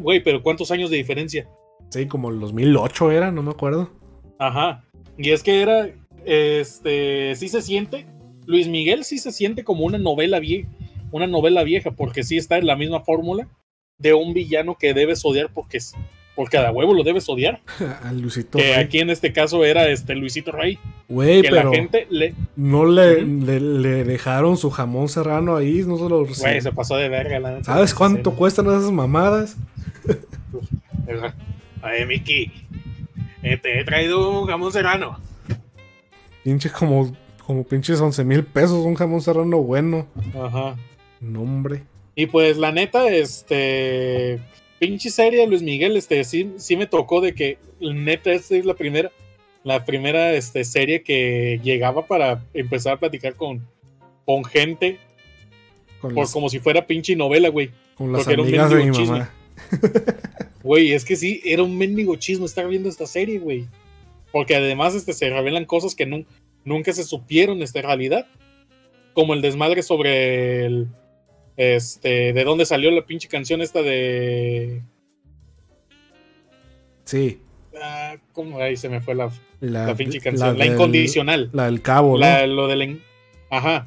[0.00, 1.48] Güey, pero ¿cuántos años de diferencia?
[1.90, 3.90] Sí, como el 2008 era, no me acuerdo.
[4.38, 4.84] Ajá.
[5.18, 5.88] Y es que era,
[6.24, 8.06] este, sí se siente,
[8.46, 10.68] Luis Miguel sí se siente como una novela vieja,
[11.10, 13.48] una novela vieja, porque sí está en la misma fórmula
[13.98, 15.94] de un villano que debes odiar porque, es-
[16.36, 17.60] porque a huevo lo debes odiar.
[18.04, 18.58] Al Luisito.
[18.58, 18.84] Que Rey.
[18.84, 20.78] aquí en este caso era este Luisito Rey.
[21.08, 25.82] Güey, Que pero la gente le, no le, le, le dejaron su jamón serrano ahí,
[25.86, 27.40] no se lo güey, se pasó de verga.
[27.40, 27.64] La neta.
[27.64, 29.56] ¿Sabes cuánto cuestan esas mamadas?
[31.82, 32.52] Ay, Miki,
[33.42, 35.18] eh, te he traído un jamón serrano.
[36.44, 40.06] Pinche como, como pinches 11 mil pesos un jamón serrano bueno.
[40.34, 40.76] Ajá.
[41.20, 41.82] No, hombre.
[42.14, 44.40] Y pues la neta, este
[44.78, 48.64] pinche serie de Luis Miguel, este sí, sí me tocó de que neta esta es
[48.64, 49.10] la primera,
[49.64, 53.66] la primera este, serie que llegaba para empezar a platicar con,
[54.24, 54.98] con gente,
[56.00, 57.70] Con por las, como si fuera pinche novela, güey.
[57.94, 59.32] con las porque era un amigas de mi mendigo mamá.
[60.62, 63.66] Güey, es que sí, era un mendigo chisme estar viendo esta serie, güey.
[64.32, 66.26] Porque además este, se revelan cosas que nun-
[66.64, 68.26] nunca se supieron esta realidad.
[69.14, 70.88] Como el desmadre sobre el.
[71.56, 72.32] Este.
[72.32, 74.82] De dónde salió la pinche canción esta de.
[77.04, 77.40] Sí.
[77.80, 78.58] Ah, ¿Cómo?
[78.60, 79.30] Ahí se me fue la,
[79.60, 80.58] La, la pinche canción.
[80.58, 81.50] La, del- incondicional.
[81.52, 82.54] La del cabo, La- ¿no?
[82.54, 83.02] lo del.
[83.50, 83.86] Ajá.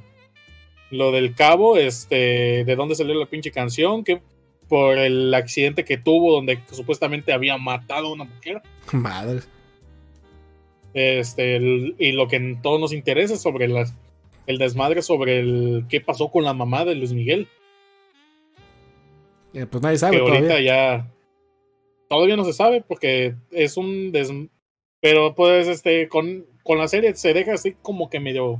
[0.92, 2.64] Lo del cabo, este.
[2.66, 4.04] De dónde salió la pinche canción.
[4.04, 4.22] Que
[4.68, 8.62] por el accidente que tuvo, donde supuestamente había matado a una mujer.
[8.94, 9.42] Madre.
[10.94, 13.94] Este, el- y lo que en todos nos interesa es sobre las,
[14.48, 17.48] el desmadre sobre el qué pasó con la mamá de Luis Miguel.
[19.54, 20.62] Eh, pues nadie sabe que ahorita todavía.
[20.98, 21.12] ya
[22.10, 24.32] todavía no se sabe porque es un des...
[25.02, 28.60] pero pues este con, con la serie se deja así como que medio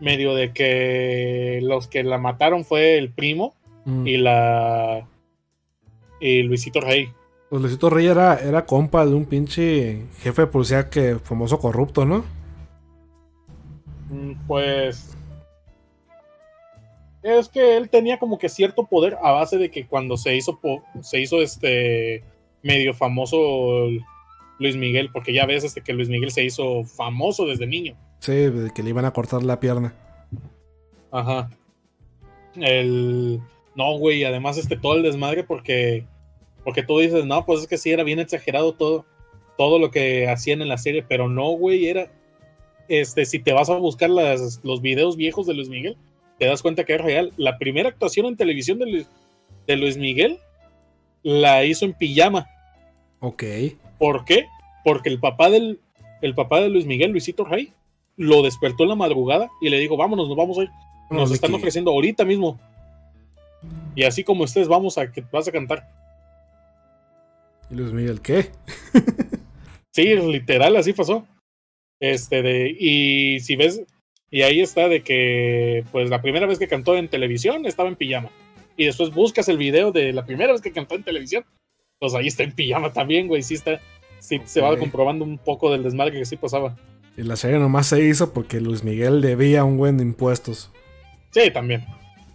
[0.00, 3.54] medio de que los que la mataron fue el primo
[3.86, 4.06] Mm.
[4.06, 5.06] y la
[6.18, 7.10] y Luisito Rey.
[7.50, 12.06] Pues Luisito Rey era, era compa de un pinche jefe de policía que famoso corrupto,
[12.06, 12.24] ¿no?
[14.08, 15.13] Mm, Pues.
[17.24, 20.60] Es que él tenía como que cierto poder a base de que cuando se hizo
[21.00, 22.22] se hizo este
[22.62, 23.88] medio famoso
[24.58, 27.96] Luis Miguel, porque ya ves este que Luis Miguel se hizo famoso desde niño.
[28.18, 29.94] Sí, que le iban a cortar la pierna.
[31.10, 31.48] Ajá.
[32.56, 33.40] El
[33.74, 36.04] no, güey, además este todo el desmadre porque
[36.62, 39.06] porque tú dices, "No, pues es que sí era bien exagerado todo
[39.56, 42.12] todo lo que hacían en la serie, pero no, güey, era
[42.88, 45.96] este si te vas a buscar las, los videos viejos de Luis Miguel,
[46.38, 47.32] te das cuenta que es real.
[47.36, 49.06] La primera actuación en televisión de Luis,
[49.66, 50.38] de Luis Miguel
[51.22, 52.48] la hizo en pijama.
[53.20, 53.44] Ok.
[53.98, 54.46] ¿Por qué?
[54.84, 55.80] Porque el papá del
[56.20, 57.72] el papá de Luis Miguel, Luisito Rey,
[58.16, 60.70] lo despertó en la madrugada y le dijo, vámonos, nos vamos a ir.
[61.10, 62.58] Nos No, están ofreciendo ahorita mismo.
[63.94, 65.86] Y así como ustedes vamos a que vas a cantar.
[67.70, 68.50] ¿Y Luis Miguel qué?
[69.90, 71.24] Sí, literal, así pasó.
[72.00, 73.82] Este de, y si ves,
[74.34, 77.94] y ahí está de que pues la primera vez que cantó en televisión estaba en
[77.94, 78.30] pijama.
[78.76, 81.44] Y después buscas el video de la primera vez que cantó en televisión.
[82.00, 83.44] Pues ahí está en pijama también, güey.
[83.44, 83.80] Sí está,
[84.18, 86.76] sí se va comprobando un poco del desmadre que sí pasaba.
[87.16, 90.72] Y la serie nomás se hizo porque Luis Miguel debía un buen de impuestos.
[91.30, 91.84] Sí, también.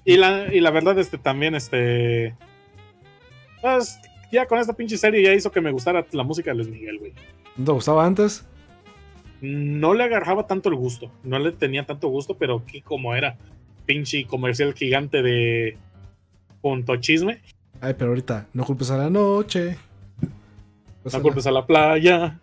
[0.05, 2.33] Y la, y la verdad, este también, este.
[3.61, 3.99] Pues
[4.31, 6.97] ya con esta pinche serie ya hizo que me gustara la música de Luis Miguel,
[6.97, 7.11] güey.
[7.57, 8.45] ¿No te gustaba antes?
[9.41, 11.11] No le agarraba tanto el gusto.
[11.23, 13.37] No le tenía tanto gusto, pero que como era
[13.85, 15.77] pinche comercial gigante de
[16.61, 17.39] punto chisme,
[17.81, 19.77] Ay, pero ahorita, no culpes a la noche.
[21.01, 22.37] Pues no a culpes a la playa.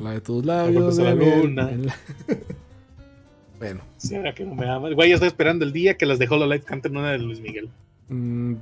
[0.00, 0.82] la, de tus labios.
[0.82, 1.70] culpes a la luna.
[1.70, 1.96] en la-
[3.60, 4.92] bueno, ¿Será que no me amas?
[4.94, 7.40] Güey, ya estoy esperando el día que las de Hollow Light canten una de Luis
[7.40, 7.70] Miguel.
[8.08, 8.54] mm,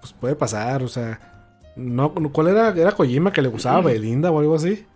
[0.00, 1.20] pues puede pasar, o sea.
[1.76, 2.70] No, ¿Cuál era?
[2.70, 4.86] ¿Era Kojima que le gustaba Belinda o algo así?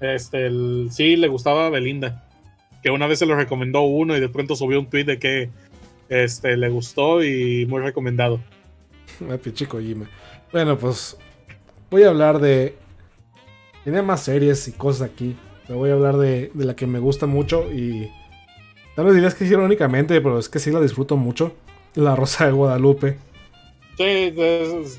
[0.00, 0.50] Este,
[0.90, 2.24] sí, le gustaba a Belinda.
[2.82, 5.50] Que una vez se lo recomendó uno y de pronto subió un tweet de que
[6.08, 8.40] este, le gustó y muy recomendado.
[9.28, 10.08] Ay, pinche Kojima.
[10.52, 11.16] Bueno, pues
[11.90, 12.76] voy a hablar de.
[13.84, 15.36] Tiene más series y cosas aquí.
[15.66, 18.08] Pero voy a hablar de, de la que me gusta mucho y
[18.98, 21.52] Tal vez dirías que es irónicamente, pero es que sí la disfruto mucho.
[21.94, 23.16] La Rosa de Guadalupe.
[23.98, 24.32] Sí,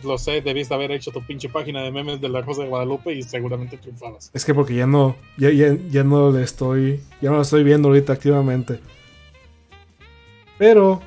[0.04, 3.14] lo sé, debiste haber hecho tu pinche página de memes de la Rosa de Guadalupe
[3.14, 4.30] y seguramente triunfabas.
[4.34, 7.64] Es que porque ya no, ya, ya, ya no le estoy, ya no la estoy
[7.64, 8.82] viendo ahorita activamente.
[10.58, 11.00] Pero,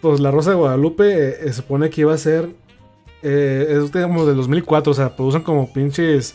[0.00, 2.48] pues la Rosa de Guadalupe eh, eh, se supone que iba a ser,
[3.22, 6.34] eh, es digamos del 2004, o sea, producen como pinches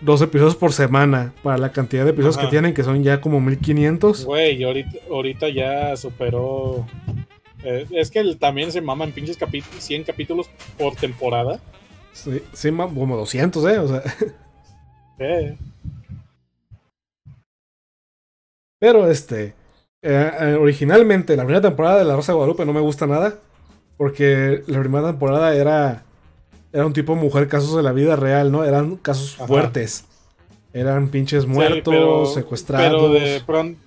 [0.00, 2.46] dos episodios por semana para la cantidad de episodios Ajá.
[2.46, 4.24] que tienen, que son ya como 1500.
[4.24, 6.86] Güey, ahorita, ahorita ya superó.
[7.64, 10.48] Eh, es que él también se mama en pinches capítulos, 100 capítulos
[10.78, 11.60] por temporada.
[12.12, 14.02] Sí, como 200, eh, o sea.
[18.80, 19.54] Pero este,
[20.02, 23.38] eh, eh, originalmente la primera temporada de La Rosa de Guadalupe no me gusta nada.
[23.96, 26.04] Porque la primera temporada era,
[26.72, 28.64] era un tipo de mujer casos de la vida real, ¿no?
[28.64, 29.46] Eran casos Ajá.
[29.46, 30.06] fuertes.
[30.72, 33.02] Eran pinches sí, muertos, pero- secuestrados.
[33.02, 33.78] Pero de, pronto,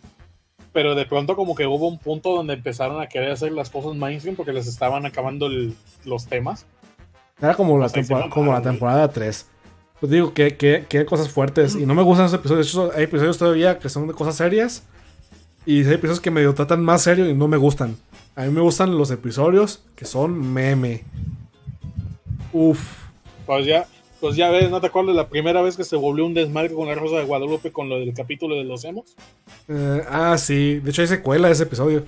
[0.73, 3.95] pero de pronto como que hubo un punto donde empezaron a querer hacer las cosas
[3.95, 6.65] mainstream porque les estaban acabando el- los temas.
[7.39, 9.47] Era como la, O sea, y se tempora- como la temporada 3.
[9.99, 11.75] Pues digo que, que, que hay cosas fuertes.
[11.75, 12.65] Y no me gustan esos episodios.
[12.65, 14.83] De hecho, hay episodios todavía que son de cosas serias.
[15.65, 17.95] Y hay episodios que medio tratan más serio y no me gustan.
[18.35, 21.03] A mí me gustan los episodios que son meme.
[22.51, 22.79] Uf.
[23.45, 23.85] Pues ya,
[24.23, 26.87] pues ya ves, ¿no te acuerdas la primera vez que se volvió un desmadre con
[26.87, 29.17] la Rosa de Guadalupe con lo del capítulo de los emos?
[29.67, 30.79] Eh, ah, sí.
[30.79, 32.05] De hecho, hay secuela de ese episodio.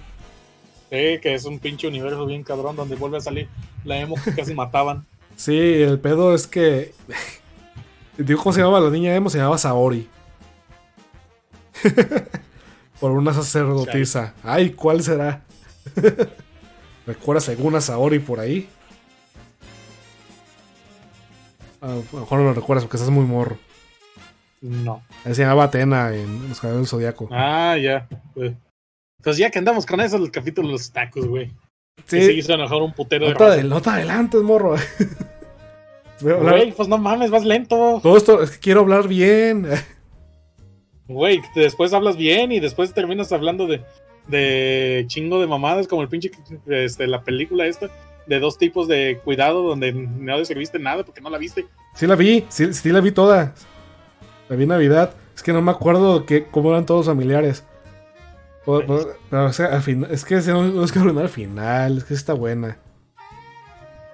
[0.90, 3.50] Sí, que es un pinche universo bien cabrón donde vuelve a salir
[3.84, 5.06] la emo que casi mataban.
[5.36, 6.94] Sí, el pedo es que.
[8.18, 9.30] Digo, ¿cómo se llamaba la niña emo?
[9.30, 10.08] Se llamaba Saori.
[13.02, 14.36] Por una sacerdotisa.
[14.42, 15.44] Ay, ¿cuál será?
[17.06, 18.70] ¿Recuerdas alguna Saori por ahí?
[21.82, 23.58] Ah, a lo mejor no lo recuerdas porque estás muy morro.
[24.62, 25.04] No.
[25.26, 27.28] Se llamaba Atena en Los Caballeros del Zodiaco.
[27.32, 28.08] Ah, ya.
[28.34, 28.56] güey.
[29.24, 31.52] Pues ya que andamos con eso, el capítulo de los tacos, güey.
[32.08, 33.56] Que se sí, hizo enojar un putero de no te, raza.
[33.62, 34.76] adel- no te adelantes, morro.
[36.22, 38.00] Güey, pues no mames, vas lento.
[38.02, 39.68] Todo esto es que quiero hablar bien.
[41.08, 43.84] Güey, después hablas bien y después terminas hablando de,
[44.28, 46.32] de chingo de mamadas, como el pinche,
[46.68, 47.90] este, la película esta,
[48.28, 51.66] de dos tipos de cuidado donde no serviste nada porque no la viste.
[51.94, 53.54] Sí la vi, sí, sí la vi toda.
[54.50, 55.14] La vi en Navidad.
[55.36, 57.64] Es que no me acuerdo que, cómo eran todos familiares.
[58.66, 61.98] Pero, pero- pero, o sea, al es que no, no es que arruinar al final,
[62.00, 62.78] es que está buena.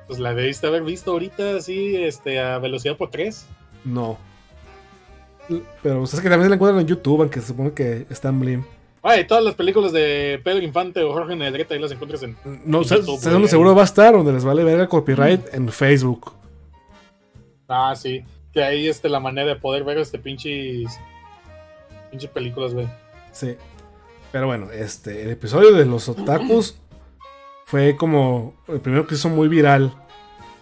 [0.07, 3.45] Pues la debiste haber visto ahorita así, este, a velocidad por tres.
[3.85, 4.17] No.
[5.81, 8.29] Pero o sea, es que también la encuentran en YouTube, aunque se supone que está
[8.29, 8.63] en Blim.
[9.03, 12.37] Ay, todas las películas de Pedro Infante o Jorge Negrete ahí las encuentras en.
[12.65, 16.33] No, sé dónde seguro va a estar, donde les vale ver el copyright en Facebook.
[17.67, 18.23] Ah, sí.
[18.53, 20.99] Que ahí este, la manera de poder ver este pinches.
[22.11, 22.87] Pinches películas, güey.
[23.31, 23.55] Sí.
[24.31, 26.77] Pero bueno, este, el episodio de los otakus
[27.65, 29.93] fue como el primero que hizo muy viral.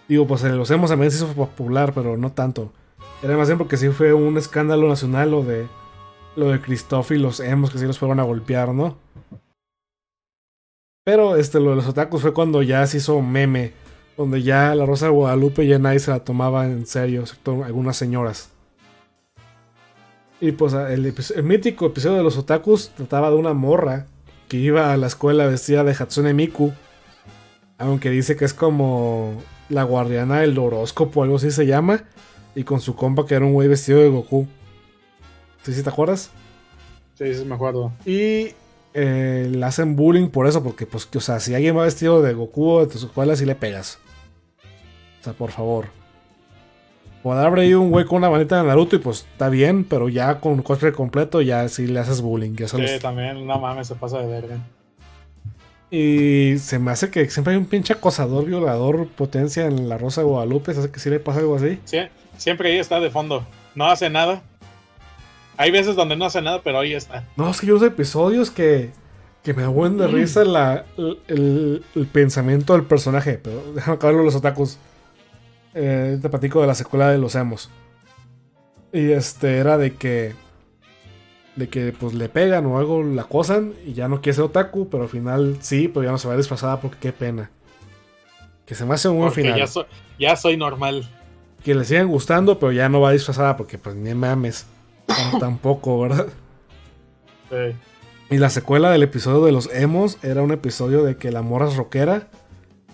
[0.07, 2.71] Digo, pues en los emos también se hizo popular, pero no tanto.
[3.21, 5.67] Era más bien porque sí fue un escándalo nacional lo de
[6.35, 8.97] lo de Christoph y los emos que sí los fueron a golpear, ¿no?
[11.03, 13.73] Pero este, lo de los otakus fue cuando ya se hizo meme,
[14.15, 17.97] donde ya la Rosa de Guadalupe ya nadie se la tomaba en serio, excepto algunas
[17.97, 18.49] señoras.
[20.41, 24.07] Y pues el, el mítico episodio de los otakus trataba de una morra
[24.47, 26.73] que iba a la escuela vestida de Hatsune Miku.
[27.77, 32.03] Aunque dice que es como la guardiana del horóscopo, algo así se llama.
[32.55, 34.47] Y con su compa que era un güey vestido de Goku.
[35.63, 36.31] ¿Sí, sí te acuerdas?
[37.15, 37.91] Sí, sí, me acuerdo.
[38.05, 38.49] Y
[38.93, 42.33] eh, le hacen bullying por eso, porque pues, o sea, si alguien va vestido de
[42.33, 43.99] Goku o de tu escuela, sí le pegas.
[45.19, 45.87] O sea, por favor.
[47.21, 50.07] Podrá haber ido un güey con una manita de Naruto y pues está bien, pero
[50.07, 52.55] ya con cosplay completo ya sí le haces bullying.
[52.55, 54.57] ya Sí, los- también, no mames, se pasa de verga.
[55.91, 60.21] Y se me hace que siempre hay un pinche acosador, violador, potencia en la Rosa
[60.21, 60.73] de Guadalupe.
[60.73, 61.79] Se hace que sí le pasa algo así.
[61.85, 61.97] Sí,
[62.37, 63.45] siempre ahí está de fondo.
[63.75, 64.43] No hace nada.
[65.61, 67.25] Hay veces donde no hace nada, pero ahí está.
[67.35, 68.91] No, es que yo los episodios que,
[69.43, 73.37] que me abunden de risa la, el, el- el pensamiento del personaje.
[73.43, 74.77] Pero déjame acabarlo los otakus.
[75.73, 77.69] Eh, te platico de la secuela de los emos.
[78.93, 80.33] Y este era de que.
[81.57, 84.87] De que pues le pegan o algo, la acosan y ya no quiere ser otaku,
[84.89, 87.51] pero al final sí, pero ya no se va disfrazada porque qué pena.
[88.65, 89.59] Que se me hace un buen Porque final.
[89.59, 89.85] ya, so-
[90.17, 91.09] ya soy normal.
[91.65, 94.65] Que le sigan gustando, pero ya no va disfrazada porque pues ni mames.
[95.09, 96.27] Tam- Tampoco, ¿verdad?
[97.49, 97.75] Sí.
[98.31, 101.67] Y la secuela del episodio de los emos era un episodio de que la morra
[101.67, 102.27] es rockera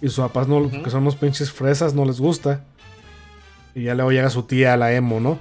[0.02, 2.64] y sus papás, no, que son unos pinches fresas, no les gusta.
[3.74, 5.38] Y ya luego llega su tía, la emo, ¿no?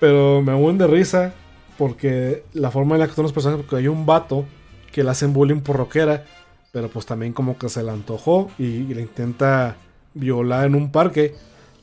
[0.00, 1.32] Pero me aún de risa
[1.78, 4.44] porque la forma en la que son los personajes, porque hay un vato
[4.92, 6.24] que le hacen bullying por rockera,
[6.72, 9.76] pero pues también como que se le antojó y, y le intenta
[10.14, 11.34] violar en un parque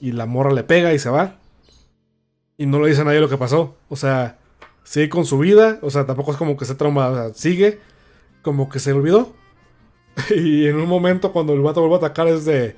[0.02, 1.36] y la morra le pega y se va.
[2.62, 3.76] Y no le dice a nadie lo que pasó.
[3.90, 4.38] O sea,
[4.84, 7.80] sigue con su vida, o sea, tampoco es como que se trauma, o sea, sigue
[8.44, 9.34] como que se olvidó.
[10.36, 12.76] y en un momento cuando el vato vuelve a atacar es de...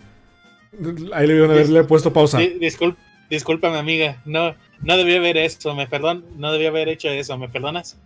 [1.14, 2.38] Ahí le haberle puesto pausa.
[2.38, 2.96] Di- discul-
[3.30, 4.22] discúlpame, amiga.
[4.26, 5.76] No, no debí haber esto.
[5.76, 6.24] Me perdón.
[6.38, 7.38] No debí haber hecho eso.
[7.38, 7.98] ¿Me perdonas?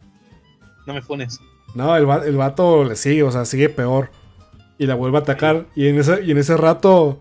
[0.86, 1.40] No me funes.
[1.76, 4.10] No, el, el vato le sigue, o sea, sigue peor.
[4.78, 5.66] Y la vuelve a atacar.
[5.76, 7.20] Y en ese, y en ese rato,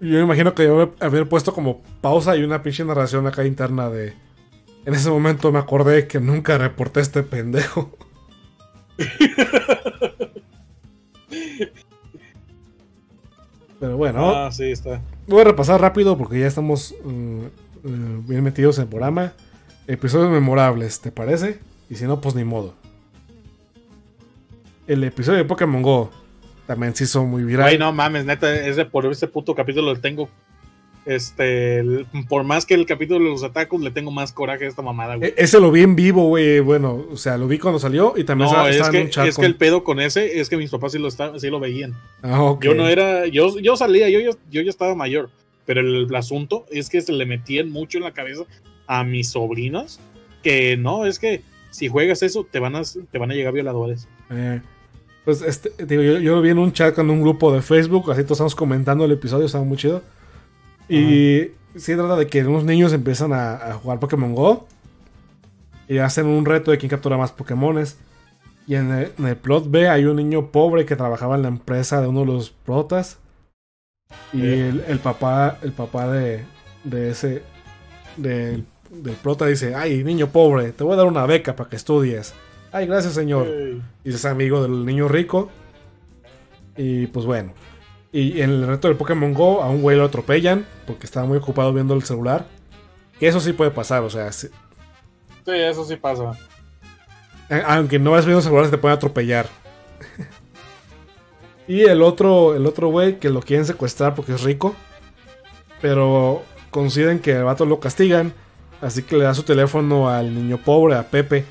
[0.00, 3.90] yo me imagino que yo haber puesto como pausa y una pinche narración acá interna
[3.90, 4.14] de...
[4.84, 7.90] En ese momento me acordé que nunca reporté a este pendejo.
[13.80, 15.00] Pero bueno, Ah, sí, está.
[15.26, 17.42] voy a repasar rápido porque ya estamos mm,
[17.84, 19.32] mm, bien metidos en el programa.
[19.86, 21.60] Episodios memorables, ¿te parece?
[21.88, 22.74] Y si no, pues ni modo.
[24.86, 26.10] El episodio de Pokémon Go
[26.68, 27.64] también se hizo muy viral.
[27.64, 30.28] Güey, no mames, neta, ese por ese puto capítulo le tengo.
[31.06, 34.68] Este, el- por más que el capítulo de los atacos, le tengo más coraje a
[34.68, 35.30] esta mamada, güey.
[35.30, 36.60] E- ese lo vi en vivo, güey.
[36.60, 39.10] Bueno, o sea, lo vi cuando salió y también No, es estaba que, en un
[39.10, 39.26] chat.
[39.26, 41.48] es con- que el pedo con ese es que mis papás sí lo, estaban- sí
[41.48, 41.94] lo veían.
[42.22, 42.62] Ah, ok.
[42.64, 45.30] Yo no era, yo, yo salía, yo, yo, yo ya estaba mayor,
[45.64, 48.42] pero el, asunto es que se le metían mucho en la cabeza
[48.86, 50.00] a mis sobrinos
[50.42, 54.06] que no, es que si juegas eso te van a, te van a llegar violadores.
[54.30, 54.60] Eh,
[55.28, 58.38] pues este, digo, yo, vi en un chat con un grupo de Facebook, así todos
[58.38, 60.00] estamos comentando el episodio, estaba muy chido.
[60.88, 64.66] Y sí trata de que unos niños empiezan a, a jugar Pokémon Go
[65.86, 67.98] y hacen un reto de quién captura más Pokémones.
[68.66, 71.48] Y en el, en el plot B hay un niño pobre que trabajaba en la
[71.48, 73.18] empresa de uno de los protas.
[74.32, 74.68] Y Eh.
[74.70, 76.46] el, el papá, el papá de,
[76.84, 77.42] de ese,
[78.16, 81.76] del, del prota dice, ay, niño pobre, te voy a dar una beca para que
[81.76, 82.32] estudies.
[82.72, 83.82] Ay, gracias señor Ey.
[84.04, 85.50] y es amigo del niño rico.
[86.76, 87.52] Y pues bueno.
[88.12, 91.38] Y en el reto del Pokémon Go a un güey lo atropellan porque estaba muy
[91.38, 92.46] ocupado viendo el celular.
[93.20, 94.48] Y eso sí puede pasar, o sea, Sí,
[95.46, 96.32] eso sí pasa.
[97.50, 99.46] a- aunque no vayas viendo el celular se te pueden atropellar.
[101.68, 104.74] y el otro, el otro güey que lo quieren secuestrar porque es rico.
[105.80, 108.32] Pero consiguen que el vato lo castigan.
[108.80, 111.44] Así que le da su teléfono al niño pobre, a Pepe.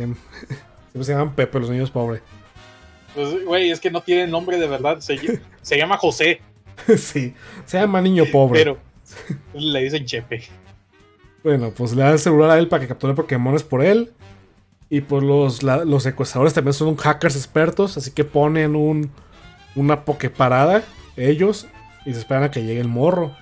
[0.00, 0.14] Em,
[0.90, 2.22] Siempre se llaman Pepe los niños pobres.
[3.14, 4.98] Pues, güey, es que no tiene nombre de verdad.
[5.00, 6.40] Se, ll- se llama José,
[6.96, 7.34] sí,
[7.66, 8.58] se llama niño pobre.
[8.60, 8.78] pero
[9.54, 10.42] le dicen Chepe.
[11.44, 14.12] Bueno, pues le da el celular a él para que capture Pokémones por él.
[14.88, 19.10] Y pues los, la- los secuestradores también son hackers expertos, así que ponen un,
[19.76, 20.82] una Poképarada,
[21.16, 21.66] ellos,
[22.04, 23.32] y se esperan a que llegue el morro.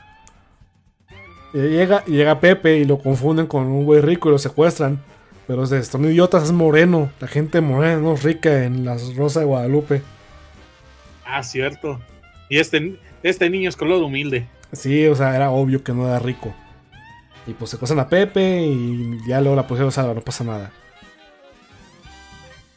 [1.55, 5.03] Y llega, y llega Pepe y lo confunden con un güey rico y lo secuestran.
[5.49, 7.11] Pero es de, son idiotas, es moreno.
[7.21, 10.03] La gente morena no es rica en las Rosas de Guadalupe.
[11.25, 11.99] Ah, cierto.
[12.51, 14.47] Y este, este niño es color humilde.
[14.73, 16.55] Sí, o sea, era obvio que no era rico.
[17.47, 20.71] Y pues secuestran a Pepe y ya luego la pusieron salva, no pasa nada.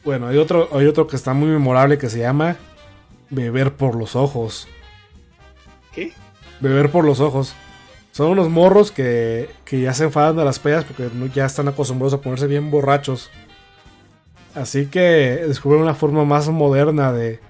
[0.02, 2.56] Bueno, hay otro, hay otro que está muy memorable que se llama
[3.28, 4.66] Beber por los ojos.
[5.92, 6.14] ¿Qué?
[6.60, 7.54] Beber por los ojos.
[8.12, 12.14] Son unos morros que, que ya se enfadan de las pedas porque ya están acostumbrados
[12.14, 13.30] a ponerse bien borrachos.
[14.54, 15.00] Así que
[15.48, 17.40] descubren una forma más moderna de,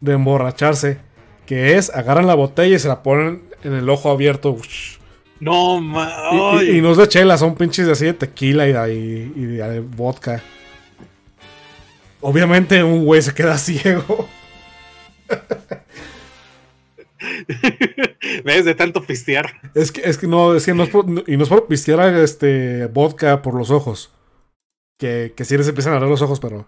[0.00, 0.98] de emborracharse.
[1.46, 4.56] Que es, agarran la botella y se la ponen en el ojo abierto.
[5.40, 6.12] No, ma.
[6.60, 9.44] Y, y- y no es de chela, son pinches así de tequila y, y- y
[9.46, 10.42] de vodka.
[12.20, 14.28] Obviamente un güey se queda ciego.
[18.44, 18.64] ¿Ves?
[18.64, 19.52] De tanto pistear.
[19.74, 22.86] Es que, es que no, es que no es por, y no es pistear este
[22.86, 24.12] vodka por los ojos.
[24.98, 26.66] Que, que sí les empiezan a arder los ojos, pero.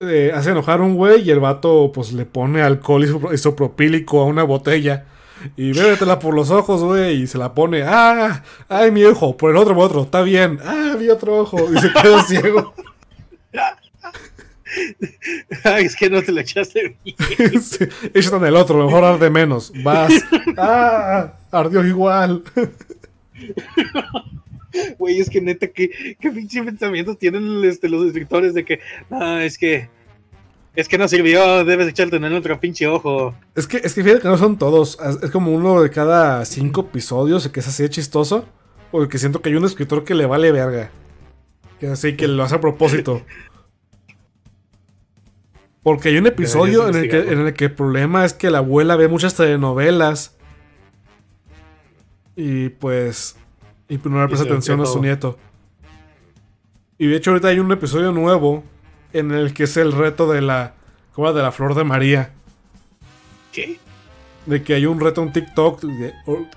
[0.00, 4.26] eh, hace enojar un güey y el vato pues le pone alcohol isopro- isopropílico a
[4.26, 5.06] una botella.
[5.56, 7.22] Y bébetela por los ojos, güey.
[7.22, 7.82] Y se la pone.
[7.84, 8.42] ¡Ah!
[8.68, 9.36] ¡Ay, mi ojo!
[9.36, 10.02] Por el otro, por otro.
[10.02, 10.58] Está bien.
[10.64, 11.58] ¡Ah, mi otro ojo!
[11.72, 12.72] Y se queda ciego.
[15.64, 17.16] Ay, es que no te lo echaste bien.
[17.62, 19.72] Sí, en el otro, mejor arde menos.
[19.82, 20.12] Vas.
[20.56, 21.34] ¡Ah!
[21.50, 22.42] Ardió igual.
[24.98, 29.44] Güey, es que neta, ¿qué, qué pinche pensamientos tienen este, los escritores de que, ah,
[29.44, 29.88] es que,
[30.74, 33.34] es que no sirvió, debes echarte en el otro pinche ojo.
[33.54, 34.98] Es que, es que fíjate que no son todos.
[35.00, 38.44] Es es como uno de cada cinco episodios que es así de chistoso.
[38.94, 40.88] Porque siento que hay un escritor que le vale verga.
[41.80, 43.22] Que así que lo hace a propósito.
[45.84, 48.58] Porque hay un episodio en el, que, en el que el problema es que la
[48.58, 50.34] abuela ve muchas telenovelas.
[52.36, 53.36] Y pues.
[53.88, 55.38] Y no le presta atención a su nieto.
[56.98, 58.64] Y de hecho, ahorita hay un episodio nuevo.
[59.12, 60.74] en el que es el reto de la.
[61.12, 61.32] ¿Cómo?
[61.32, 62.32] De la flor de María.
[63.52, 63.78] ¿Qué?
[64.46, 65.82] De que hay un reto en TikTok.
[65.82, 66.12] de-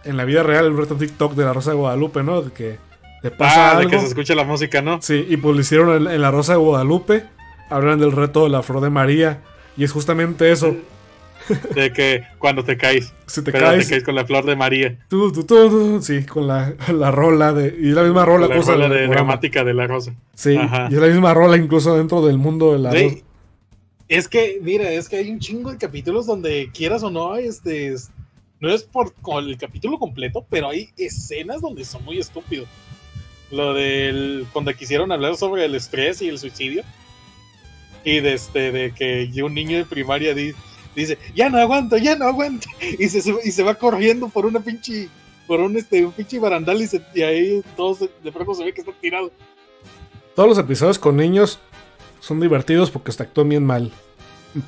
[0.05, 2.41] en la vida real, un reto en TikTok de la Rosa de Guadalupe, ¿no?
[2.41, 2.79] De que
[3.21, 3.91] te pasa Ah, de algo.
[3.91, 4.99] que se escucha la música, ¿no?
[5.01, 7.25] Sí, y pues lo hicieron en, en la Rosa de Guadalupe.
[7.69, 9.41] Hablan del reto de la flor de María.
[9.75, 10.75] Y es justamente eso.
[11.75, 13.13] De que cuando te caes.
[13.25, 13.85] Si te pero caes.
[13.85, 14.97] te caes con la flor de María.
[15.07, 17.67] tú, tú, tú, tú, sí, con la, la rola de.
[17.79, 20.13] Y la misma rola, la cosa rola de gramática de la rosa.
[20.33, 20.89] Sí, Ajá.
[20.91, 23.15] y es la misma rola incluso dentro del mundo de la rosa.
[24.09, 27.93] es que, mira, es que hay un chingo de capítulos donde quieras o no, este,
[27.93, 28.09] es-
[28.59, 32.67] no es por con el capítulo completo, pero hay escenas donde son muy estúpidos.
[33.51, 36.83] Lo del, cuando quisieron hablar sobre el estrés y el suicidio.
[38.09, 40.53] Y de, este, de que un niño de primaria di-
[40.95, 42.67] dice, ya no aguanto, ya no aguanto.
[42.99, 45.09] Y se, y se va corriendo por una pinche,
[45.45, 48.73] por un, este, un pinche barandal y, se- y ahí todos de pronto se ve
[48.73, 49.31] que está tirado.
[50.35, 51.59] Todos los episodios con niños
[52.21, 53.91] son divertidos porque se actúan bien mal.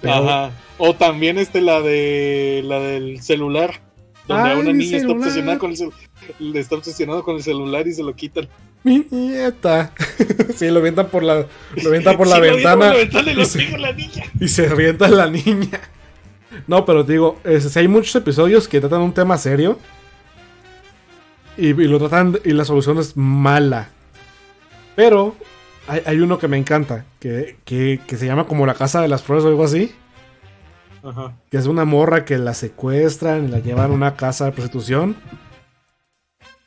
[0.02, 0.52] Pero- Ajá.
[0.78, 3.82] O también este la de la del celular.
[4.28, 5.18] Donde Ay, a una niña está celular.
[5.28, 8.48] obsesionada con el está obsesionado con el celular y se lo quitan.
[8.84, 9.92] Mi nieta.
[10.56, 11.46] sí, lo avientan por la,
[11.82, 14.24] lo avientan por la lo por ventana la ventana y lo y se- la niña.
[14.40, 15.82] y se revienta la niña.
[16.68, 19.78] No, pero te digo, es- hay muchos episodios que tratan un tema serio
[21.58, 23.90] y, y lo tratan y la solución es mala.
[24.96, 25.36] Pero
[25.88, 29.08] hay, hay uno que me encanta, que, que, que se llama como la casa de
[29.10, 29.94] las flores o algo así.
[31.02, 31.32] Ajá.
[31.50, 35.16] que es una morra que la secuestran y la llevan a una casa de prostitución.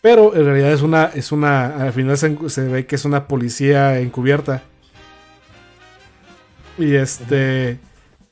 [0.03, 2.29] Pero en realidad es una, es una, al final se,
[2.69, 4.63] ve que es una policía encubierta.
[6.77, 7.79] Y este,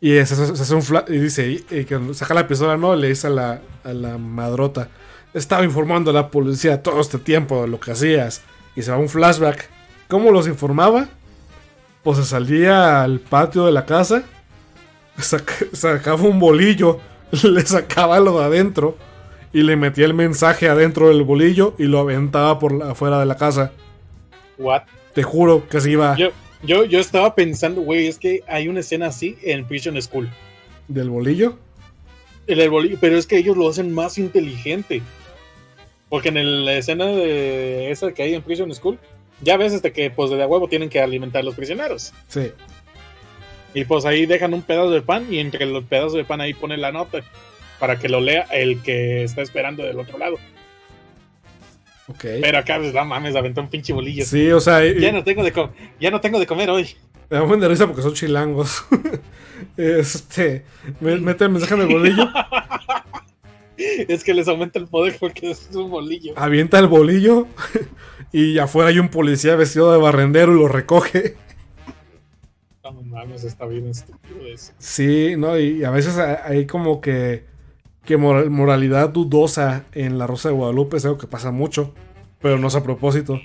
[0.01, 1.65] y se, hace un fla- y dice, y,
[2.15, 4.89] saca la pistola, no, le dice a la, a la madrota,
[5.33, 8.43] estaba informando a la policía todo este tiempo de lo que hacías.
[8.75, 9.69] Y se va un flashback.
[10.09, 11.07] ¿Cómo los informaba?
[12.03, 14.25] Pues se salía al patio de la casa
[15.19, 16.99] saca- sacaba un bolillo,
[17.45, 18.97] le sacaba lo de adentro
[19.53, 23.27] y le metía el mensaje adentro del bolillo y lo aventaba por la- afuera de
[23.27, 23.73] la casa.
[24.59, 24.83] What?
[25.15, 26.29] Te juro que se iba Yo,
[26.63, 30.29] yo, yo estaba pensando, güey, es que hay una escena así en Prison School.
[30.89, 31.57] del bolillo.
[32.49, 35.03] En el boli- pero es que ellos lo hacen más inteligente.
[36.09, 38.99] Porque en el- la escena de esa que hay en Prison School,
[39.41, 42.13] ya ves este que pues de huevo tienen que alimentar a los prisioneros.
[42.29, 42.51] Sí.
[43.73, 46.55] Y pues ahí dejan un pedazo de pan y entre los pedazos de pan ahí
[46.55, 47.21] ponen la nota
[47.81, 50.37] para que lo lea el que está esperando del otro lado.
[52.07, 52.25] Ok.
[52.41, 54.25] Pero acá, pues, no mames, aventó un pinche bolillo.
[54.25, 55.53] Sí, o sea, y- Ya no tengo de
[55.99, 56.89] ya no tengo de comer hoy.
[57.31, 58.85] me da un buen de risa porque son chilangos.
[59.77, 60.65] este,
[61.01, 62.29] me- mete el mensaje en el bolillo,
[64.09, 66.35] Es que les aumenta el poder porque es un bolillo.
[66.37, 67.47] avienta el bolillo
[68.33, 71.37] y afuera hay un policía vestido de barrendero y lo recoge.
[72.85, 74.73] No mames, está bien estúpido eso.
[74.79, 77.45] Sí, no, y a veces hay como que,
[78.05, 81.95] que moral- moralidad dudosa en La Rosa de Guadalupe, es algo que pasa mucho,
[82.41, 83.41] pero no es a propósito.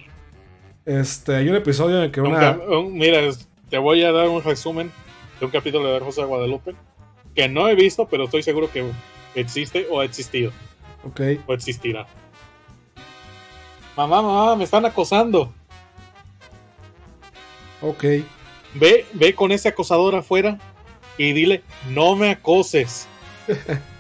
[0.85, 2.51] Este, hay un episodio en el que Un una...
[2.51, 3.19] un- mira,
[3.69, 4.91] te voy a dar un resumen
[5.39, 6.75] de un capítulo de Rosa de Guadalupe
[7.35, 8.89] que no he visto, pero estoy seguro que
[9.35, 10.51] existe o ha existido
[11.03, 12.07] Ok, o existirá.
[13.97, 15.53] Mamá, mamá, me están acosando.
[17.81, 18.03] ok,
[18.75, 20.57] Ve, ve con ese acosador afuera
[21.17, 23.07] y dile, no me acoses.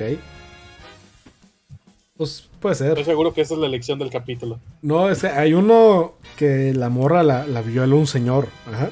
[0.00, 0.18] ok.
[2.16, 3.04] Pues puede Estoy ser.
[3.04, 4.58] seguro que esa es la elección del capítulo.
[4.82, 8.90] No, es que hay uno que la morra la, la violó un señor, ajá.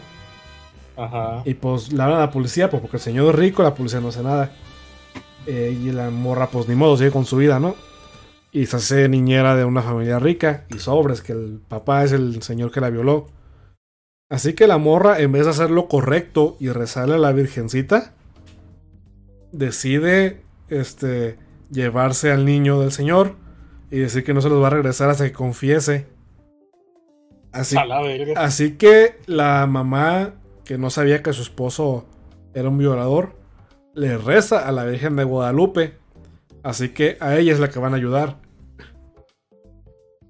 [0.97, 1.43] Ajá.
[1.45, 4.01] Y pues la hablan a la policía, pues porque el señor es rico, la policía
[4.01, 4.51] no hace nada.
[5.47, 7.75] Eh, y la morra, pues ni modo, sigue con su vida, ¿no?
[8.51, 10.65] Y se hace niñera de una familia rica.
[10.75, 13.29] Y sobres, que el papá es el señor que la violó.
[14.31, 18.13] Así que la morra, en vez de hacer lo correcto y rezarle a la virgencita,
[19.53, 21.39] decide este,
[21.71, 23.37] llevarse al niño del señor
[23.91, 26.07] y decir que no se los va a regresar hasta que confiese.
[27.53, 27.77] Así.
[28.37, 30.35] Así que la mamá,
[30.65, 32.07] que no sabía que su esposo
[32.55, 33.37] era un violador,
[33.95, 35.95] le reza a la Virgen de Guadalupe.
[36.63, 38.37] Así que a ella es la que van a ayudar.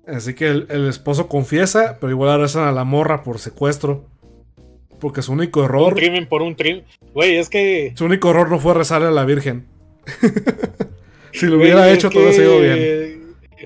[0.07, 4.07] Así que el, el esposo confiesa, pero igual rezan a la morra por secuestro.
[5.01, 6.85] Porque su único Un error, crimen por un crimen.
[7.15, 7.93] Güey, es que.
[7.97, 9.67] su único error no fue rezarle a la Virgen.
[11.33, 12.75] si lo güey, hubiera hecho, todo hubiera sido bien.
[12.77, 13.19] que-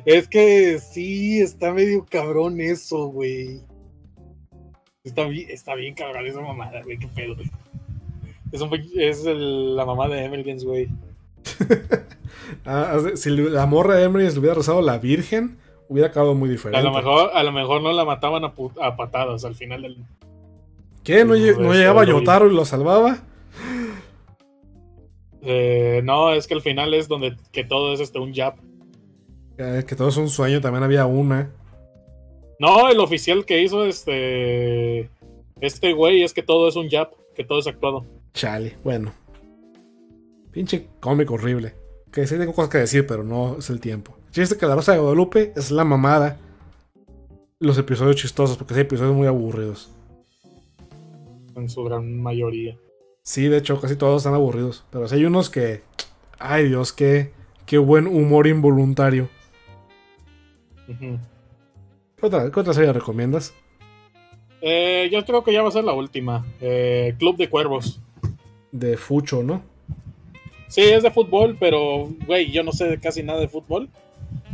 [0.07, 3.61] Es que sí, está medio cabrón eso, güey.
[5.05, 7.35] Está bien, está bien cabrón esa mamada, güey, qué pedo.
[8.53, 10.89] Es, un, pe- es el- la mamá de Emergence, güey.
[12.67, 15.57] Ah, si la morra de Emery le hubiera rezado a la Virgen,
[15.89, 16.83] hubiera acabado muy A diferente.
[16.87, 18.53] lo mejor, a lo mejor no la mataban a,
[18.83, 19.97] a patadas al final del.
[21.03, 21.25] ¿Qué?
[21.25, 23.19] ¿No, no Este, llegaba Yotaro y lo salvaba?
[25.43, 28.55] Eh, no, es que al final es donde que todo es este un jab.
[29.59, 31.53] Eh, que todo es un sueño, también había una.
[32.59, 35.11] No, el oficial que hizo este.
[35.61, 38.07] Este güey es que todo es un jab, que todo es actuado.
[38.35, 39.13] Chale, bueno.
[40.53, 41.75] Pinche cómico horrible.
[42.13, 44.17] Que sí tengo cosas que decir, pero no es el tiempo.
[44.31, 46.39] Chiste es que la Rosa de Guadalupe es la mamada.
[47.59, 49.91] Los episodios chistosos, porque hay episodios muy aburridos.
[51.57, 52.77] En su gran mayoría.
[53.23, 54.85] Sí, de hecho, casi todos están aburridos.
[54.91, 55.83] Pero sí hay unos que.
[56.39, 57.33] Ay, Dios, qué,
[57.67, 59.29] qué buen humor involuntario.
[60.87, 63.55] ¿Qué otra, qué otra serie recomiendas?
[64.61, 66.45] Eh, yo creo que ya va a ser la última.
[66.61, 68.01] Eh, Club de Cuervos.
[68.71, 69.63] De Fucho, ¿no?
[70.69, 73.91] Sí, es de fútbol, pero, güey, yo no sé casi nada de fútbol.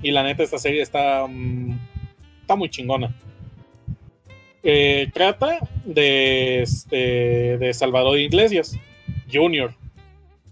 [0.03, 1.79] Y la neta, esta serie está, mm,
[2.41, 3.15] está muy chingona.
[4.63, 8.77] Eh, trata de, este, de Salvador Iglesias,
[9.33, 9.73] Junior,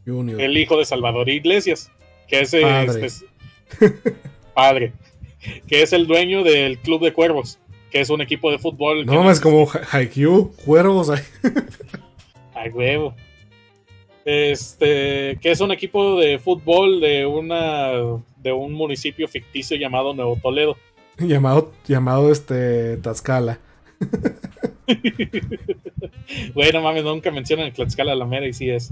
[0.07, 0.41] Junior.
[0.41, 1.91] el hijo de Salvador Iglesias,
[2.29, 3.07] que es, Padre.
[3.07, 3.27] este,
[4.55, 4.93] padre,
[5.67, 7.59] que es el dueño del Club de Cuervos,
[7.91, 9.05] que es un equipo de fútbol.
[9.07, 11.11] No mames, como Ha- Haikyuu, cuervos.
[11.11, 11.23] ay.
[12.55, 13.15] Ay, huevo.
[14.25, 17.91] Este, que es un equipo de fútbol de una
[18.39, 20.77] de un municipio ficticio llamado Nuevo Toledo.
[21.19, 23.61] llamado, llamado este Tlaxcala.
[26.55, 28.91] Güey, no mames, nunca mencionan el Tlaxcala la mera y sí es.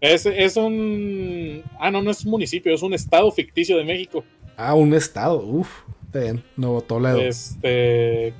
[0.00, 1.62] Es, es un.
[1.78, 4.24] Ah, no, no es un municipio, es un estado ficticio de México.
[4.56, 5.42] Ah, un estado.
[5.44, 5.68] Uf.
[6.12, 7.20] Bien, Nuevo Toledo.
[7.20, 8.34] Este.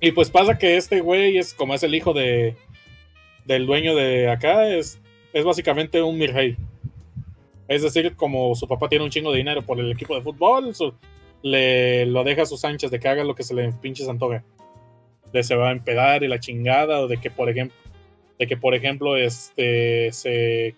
[0.00, 2.56] Y pues pasa que este güey es como es el hijo de.
[3.44, 5.00] del dueño de acá, es,
[5.32, 6.56] es básicamente un Mirrey.
[7.68, 10.74] Es decir, como su papá tiene un chingo de dinero por el equipo de fútbol,
[10.74, 10.94] su-
[11.42, 14.42] le lo deja a sus anchas de que haga lo que se le pinches antoje.
[15.32, 17.76] De se va a empedar y la chingada, o de que por ejemplo,
[18.38, 20.74] de que por ejemplo, este se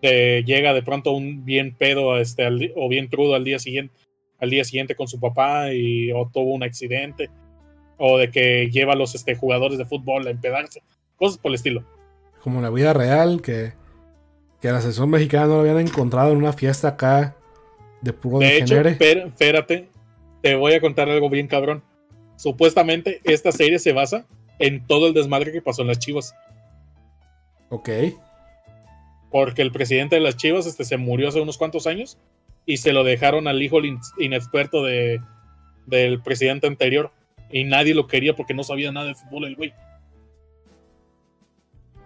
[0.00, 2.46] llega de pronto un bien pedo este,
[2.76, 3.92] o bien crudo al día siguiente
[4.38, 7.30] al día siguiente con su papá y o tuvo un accidente
[7.96, 10.82] o de que lleva a los este, jugadores de fútbol a empedarse
[11.16, 11.84] cosas por el estilo
[12.42, 13.72] Como en la vida real, que,
[14.60, 17.36] que la selección mexicana no lo habían encontrado en una fiesta acá
[18.02, 19.88] de puro de hecho per- espérate
[20.42, 21.82] te voy a contar algo bien cabrón
[22.36, 24.24] supuestamente esta serie se basa
[24.58, 26.34] en todo el desmadre que pasó en las Chivas
[27.70, 27.88] Ok.
[29.30, 32.16] porque el presidente de las Chivas este, se murió hace unos cuantos años
[32.66, 35.20] y se lo dejaron al hijo in- inexperto de,
[35.86, 37.10] del presidente anterior
[37.50, 39.72] y nadie lo quería porque no sabía nada de fútbol el güey.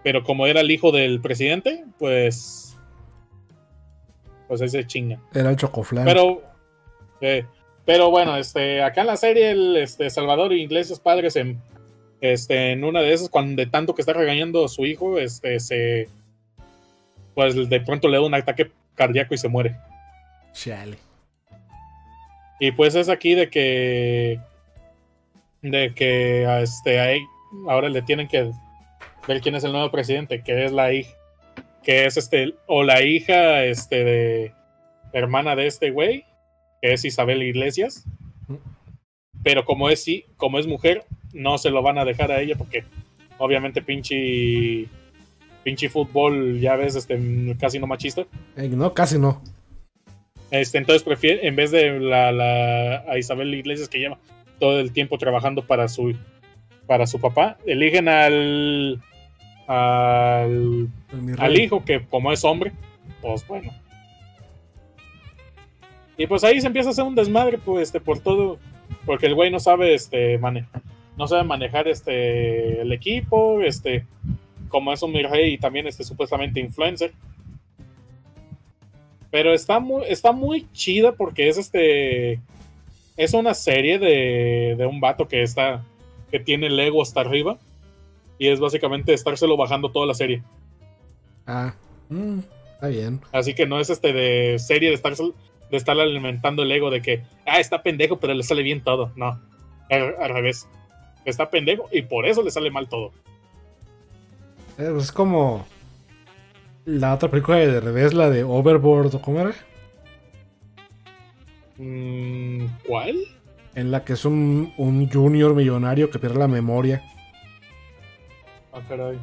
[0.05, 2.72] Pero como era el hijo del presidente, pues
[4.53, 5.19] pues ahí se chinga.
[5.33, 6.05] Era el chocoflan.
[6.05, 6.43] Pero
[7.23, 7.47] eh,
[7.87, 11.59] pero bueno, este acá en la serie el este Salvador Iglesias padres en
[12.21, 15.59] este en una de esas cuando de tanto que está regañando a su hijo, este
[15.59, 16.11] se
[17.35, 19.75] pues de pronto le da un ataque cardíaco y se muere.
[20.53, 20.99] Chale.
[22.61, 24.39] Y pues es aquí de que.
[25.63, 27.23] De que a este, a él-
[27.71, 28.51] ahora le tienen que
[29.27, 31.11] ver quién es el nuevo presidente, que es la hija.
[31.83, 32.55] Que es este.
[32.67, 34.53] O la hija este, de.
[35.13, 36.25] Hermana de este güey,
[36.81, 38.05] que es Isabel Iglesias.
[39.43, 42.55] Pero como es, sí, como es mujer, no se lo van a dejar a ella
[42.57, 42.85] porque
[43.39, 44.87] obviamente pinche.
[45.65, 47.17] Pinche fútbol, ya ves, este,
[47.61, 48.23] casi no machista.
[48.57, 49.41] Eh, no, casi no.
[50.51, 54.19] Este, entonces prefiere, en vez de la, la- a Isabel Iglesias que lleva
[54.59, 56.17] todo el tiempo trabajando para su
[56.89, 59.01] para su papá, eligen al
[59.67, 60.89] al,
[61.39, 62.73] al hijo que como es hombre,
[63.21, 63.73] pues bueno.
[66.17, 68.59] Y pues ahí se empieza a hacer un desmadre, pues, este, por todo,
[69.07, 70.67] porque el güey no sabe, este, mane
[71.17, 74.07] no sabe manejar, este, el equipo, este,
[74.69, 77.13] como es un Mirrey y también, este, supuestamente influencer.
[79.31, 82.39] Pero está muy, está muy chida porque es este.
[83.17, 85.83] Es una serie de, de un vato que está.
[86.31, 87.59] que tiene el ego hasta arriba.
[88.43, 90.43] Y es básicamente estárselo bajando toda la serie.
[91.47, 91.77] Ah,
[92.09, 92.41] mm,
[92.75, 93.21] está bien.
[93.31, 97.01] Así que no es este de serie de estar, de estar alimentando el ego de
[97.03, 99.13] que, ah, está pendejo, pero le sale bien todo.
[99.15, 99.41] No,
[99.89, 100.67] al, al revés.
[101.25, 103.13] Está pendejo y por eso le sale mal todo.
[104.77, 105.65] Eh, pues es como
[106.85, 109.55] la otra película de revés, la de Overboard, ¿o ¿cómo era?
[111.79, 113.19] Mm, ¿Cuál?
[113.77, 117.05] En la que es un, un junior millonario que pierde la memoria.
[118.73, 119.19] Ah, caray.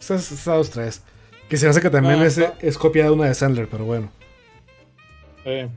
[0.00, 1.02] Esas dos tres.
[1.48, 2.56] Que se hace que también Ah, es, está.
[2.60, 4.10] es copia de una de Sandler, pero bueno.
[5.44, 5.68] Eh,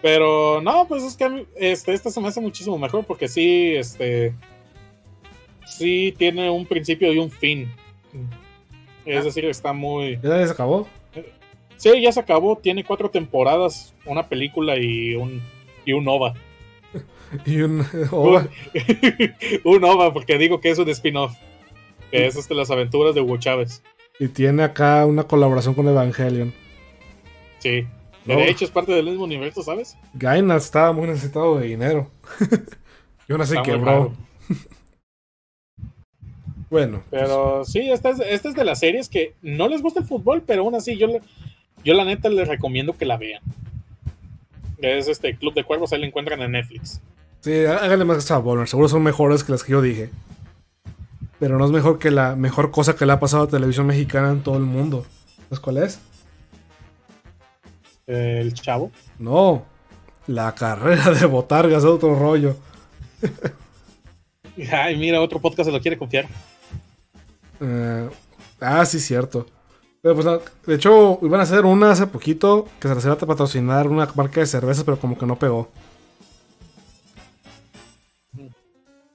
[0.00, 3.28] pero no, pues es que a mí, este, esta se me hace muchísimo mejor porque
[3.28, 4.34] sí, este.
[5.66, 7.70] sí tiene un principio y un fin.
[9.04, 10.18] Es decir, está muy.
[10.22, 10.86] ¿Ya se acabó?
[11.76, 12.56] Sí, ya se acabó.
[12.56, 15.42] Tiene cuatro temporadas, una película y un,
[15.84, 16.34] y un OVA.
[17.44, 18.48] Y un OVA.
[19.64, 21.36] un OVA, porque digo que es un spin-off.
[22.10, 23.82] Que es este, las aventuras de Hugo Chávez.
[24.18, 26.52] Y tiene acá una colaboración con Evangelion.
[27.58, 27.86] Sí.
[28.24, 28.36] No.
[28.36, 29.96] De hecho, es parte del mismo universo, ¿sabes?
[30.14, 32.10] Gaina estaba muy necesitado de dinero.
[33.28, 33.84] y aún así Está muy quebró.
[33.86, 34.12] raro.
[36.70, 40.00] Bueno, pues, Pero sí, esta es, esta es de las series que no les gusta
[40.00, 41.22] el fútbol, pero aún así yo, le-
[41.82, 43.40] yo la neta les recomiendo que la vean.
[44.76, 47.00] Es este Club de Cuervos, ahí la encuentran en Netflix.
[47.40, 48.68] sí, háganle más Bonner.
[48.68, 50.10] Seguro son mejores que las que yo dije.
[51.38, 54.30] Pero no es mejor que la mejor cosa que le ha pasado a televisión mexicana
[54.30, 55.06] en todo el mundo.
[55.44, 56.00] ¿Sabes cuál es?
[58.06, 58.90] El chavo.
[59.18, 59.64] No.
[60.26, 62.56] La carrera de Botargas es otro rollo.
[64.72, 66.26] Ay, mira, otro podcast se lo quiere confiar.
[67.60, 68.08] Eh,
[68.60, 69.46] ah, sí, cierto.
[70.02, 70.26] Pero pues,
[70.66, 74.08] de hecho, iban a hacer una hace poquito que se les iba a patrocinar una
[74.14, 75.68] marca de cervezas, pero como que no pegó.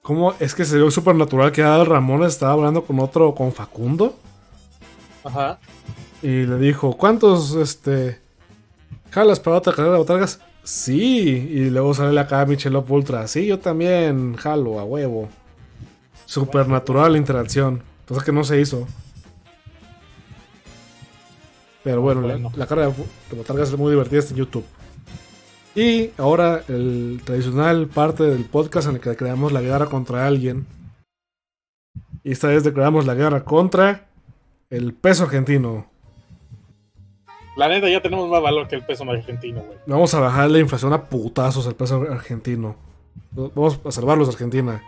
[0.04, 0.34] ¿Cómo?
[0.40, 4.16] Es que se vio súper natural que Adal Ramón estaba hablando con otro, con Facundo.
[5.24, 5.60] Ajá.
[6.22, 8.20] Y le dijo, ¿cuántos, este...
[9.12, 10.42] jalas para otra carrera de botargas?
[10.64, 11.00] Sí.
[11.52, 13.28] Y luego sale acá Michelob Ultra.
[13.28, 15.30] Sí, yo también jalo a huevo.
[16.26, 17.82] Súper natural la interacción.
[18.08, 18.86] Cosa que no se hizo.
[21.84, 22.52] Pero bueno, la- Bueno.
[22.56, 24.66] La, carrera de botargas es muy divertida está en YouTube.
[25.76, 30.68] Y ahora el tradicional parte del podcast en el que declaramos la guerra contra alguien.
[32.24, 34.06] Y esta vez declaramos la guerra contra
[34.70, 35.88] el peso argentino.
[37.58, 39.78] La neta, ya tenemos más valor que el peso argentino, güey.
[39.86, 42.76] Vamos a bajar la inflación a putazos al peso argentino.
[43.32, 44.82] Vamos a salvarlos, Argentina.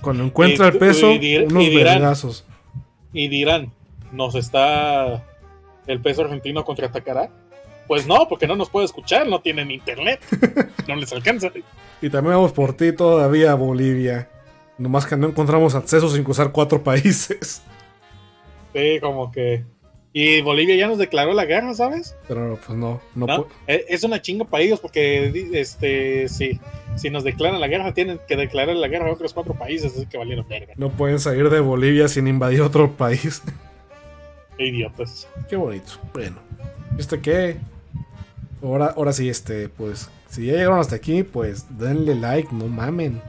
[0.00, 2.44] Cuando encuentra el peso, y dir- unos y dirán- vergazos.
[3.12, 3.72] Y dirán,
[4.12, 5.24] ¿nos está
[5.86, 7.30] el peso argentino contraatacará?
[7.88, 10.20] Pues no, porque no nos puede escuchar, no tienen internet.
[10.88, 11.48] No les alcanza.
[12.00, 14.28] Y también vamos por ti todavía a Bolivia.
[14.78, 17.62] Nomás que no encontramos acceso sin cruzar cuatro países.
[18.74, 19.64] Sí, como que.
[20.14, 22.16] Y Bolivia ya nos declaró la guerra, ¿sabes?
[22.28, 23.46] Pero pues no, no, ¿No?
[23.66, 26.60] Eh, Es una chinga para ellos porque este si,
[26.96, 30.04] si nos declaran la guerra, tienen que declarar la guerra a otros cuatro países, así
[30.06, 30.74] que valieron verga.
[30.76, 33.42] no pueden salir de Bolivia sin invadir otro país.
[34.62, 35.28] Qué idiotas.
[35.48, 35.94] Qué bonito.
[36.14, 36.36] Bueno,
[36.92, 37.56] ¿viste qué?
[38.62, 43.20] Ahora, ahora sí, este, pues, si ya llegaron hasta aquí, pues denle like, no mamen.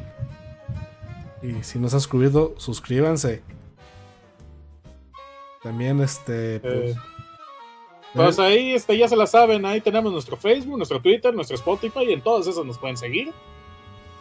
[1.42, 3.42] Y si no se han suscrito, suscríbanse.
[5.64, 6.92] También, este, pues.
[6.92, 6.96] Eh,
[8.14, 12.02] Pues ahí este, ya se la saben, ahí tenemos nuestro Facebook, nuestro Twitter, nuestro Spotify,
[12.10, 13.34] y en todas esas nos pueden seguir.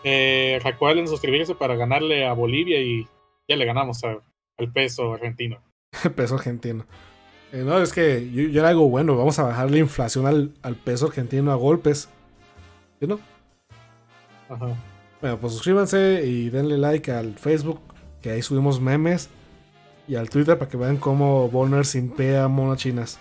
[0.03, 3.07] Eh, recuerden suscribirse para ganarle a Bolivia y
[3.47, 4.23] ya le ganamos a-
[4.57, 5.59] al peso argentino.
[6.17, 6.85] peso argentino.
[7.53, 9.17] Eh, no, es que yo, yo era algo bueno.
[9.17, 12.09] Vamos a bajar la inflación al, al peso argentino a golpes.
[13.01, 13.21] ¿Sí, no?
[14.49, 14.75] Ajá.
[15.21, 17.81] Bueno, pues suscríbanse y denle like al Facebook,
[18.21, 19.31] que ahí subimos memes.
[20.09, 23.21] Y al Twitter para que vean cómo Bonner simpea monas chinas.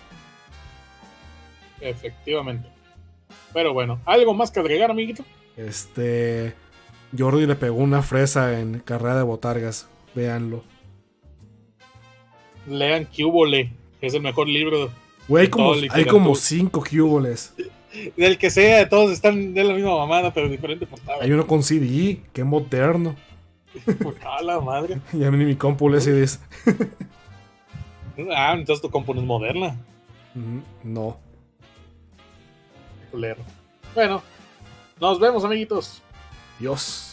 [1.80, 2.68] Efectivamente.
[3.52, 5.24] Pero bueno, ¿algo más que agregar, amiguito?
[5.56, 6.54] Este.
[7.16, 9.88] Jordi le pegó una fresa en carrera de botargas.
[10.14, 10.64] Véanlo.
[12.66, 14.90] Lean Cubole, que es el mejor libro
[15.28, 17.54] Güey, hay como, hay cinco cuboles.
[18.16, 21.18] del que sea, todos están de la misma mamada, pero diferente portada.
[21.22, 23.14] Hay uno con CD, qué moderno.
[24.24, 25.00] A la madre.
[25.12, 26.40] Y a mí ni mi compu CDs.
[28.34, 29.76] Ah, entonces tu compu no es moderna.
[30.34, 31.16] Mm, No.
[33.94, 34.22] Bueno,
[35.00, 36.02] nos vemos, amiguitos.
[36.58, 37.11] Dios.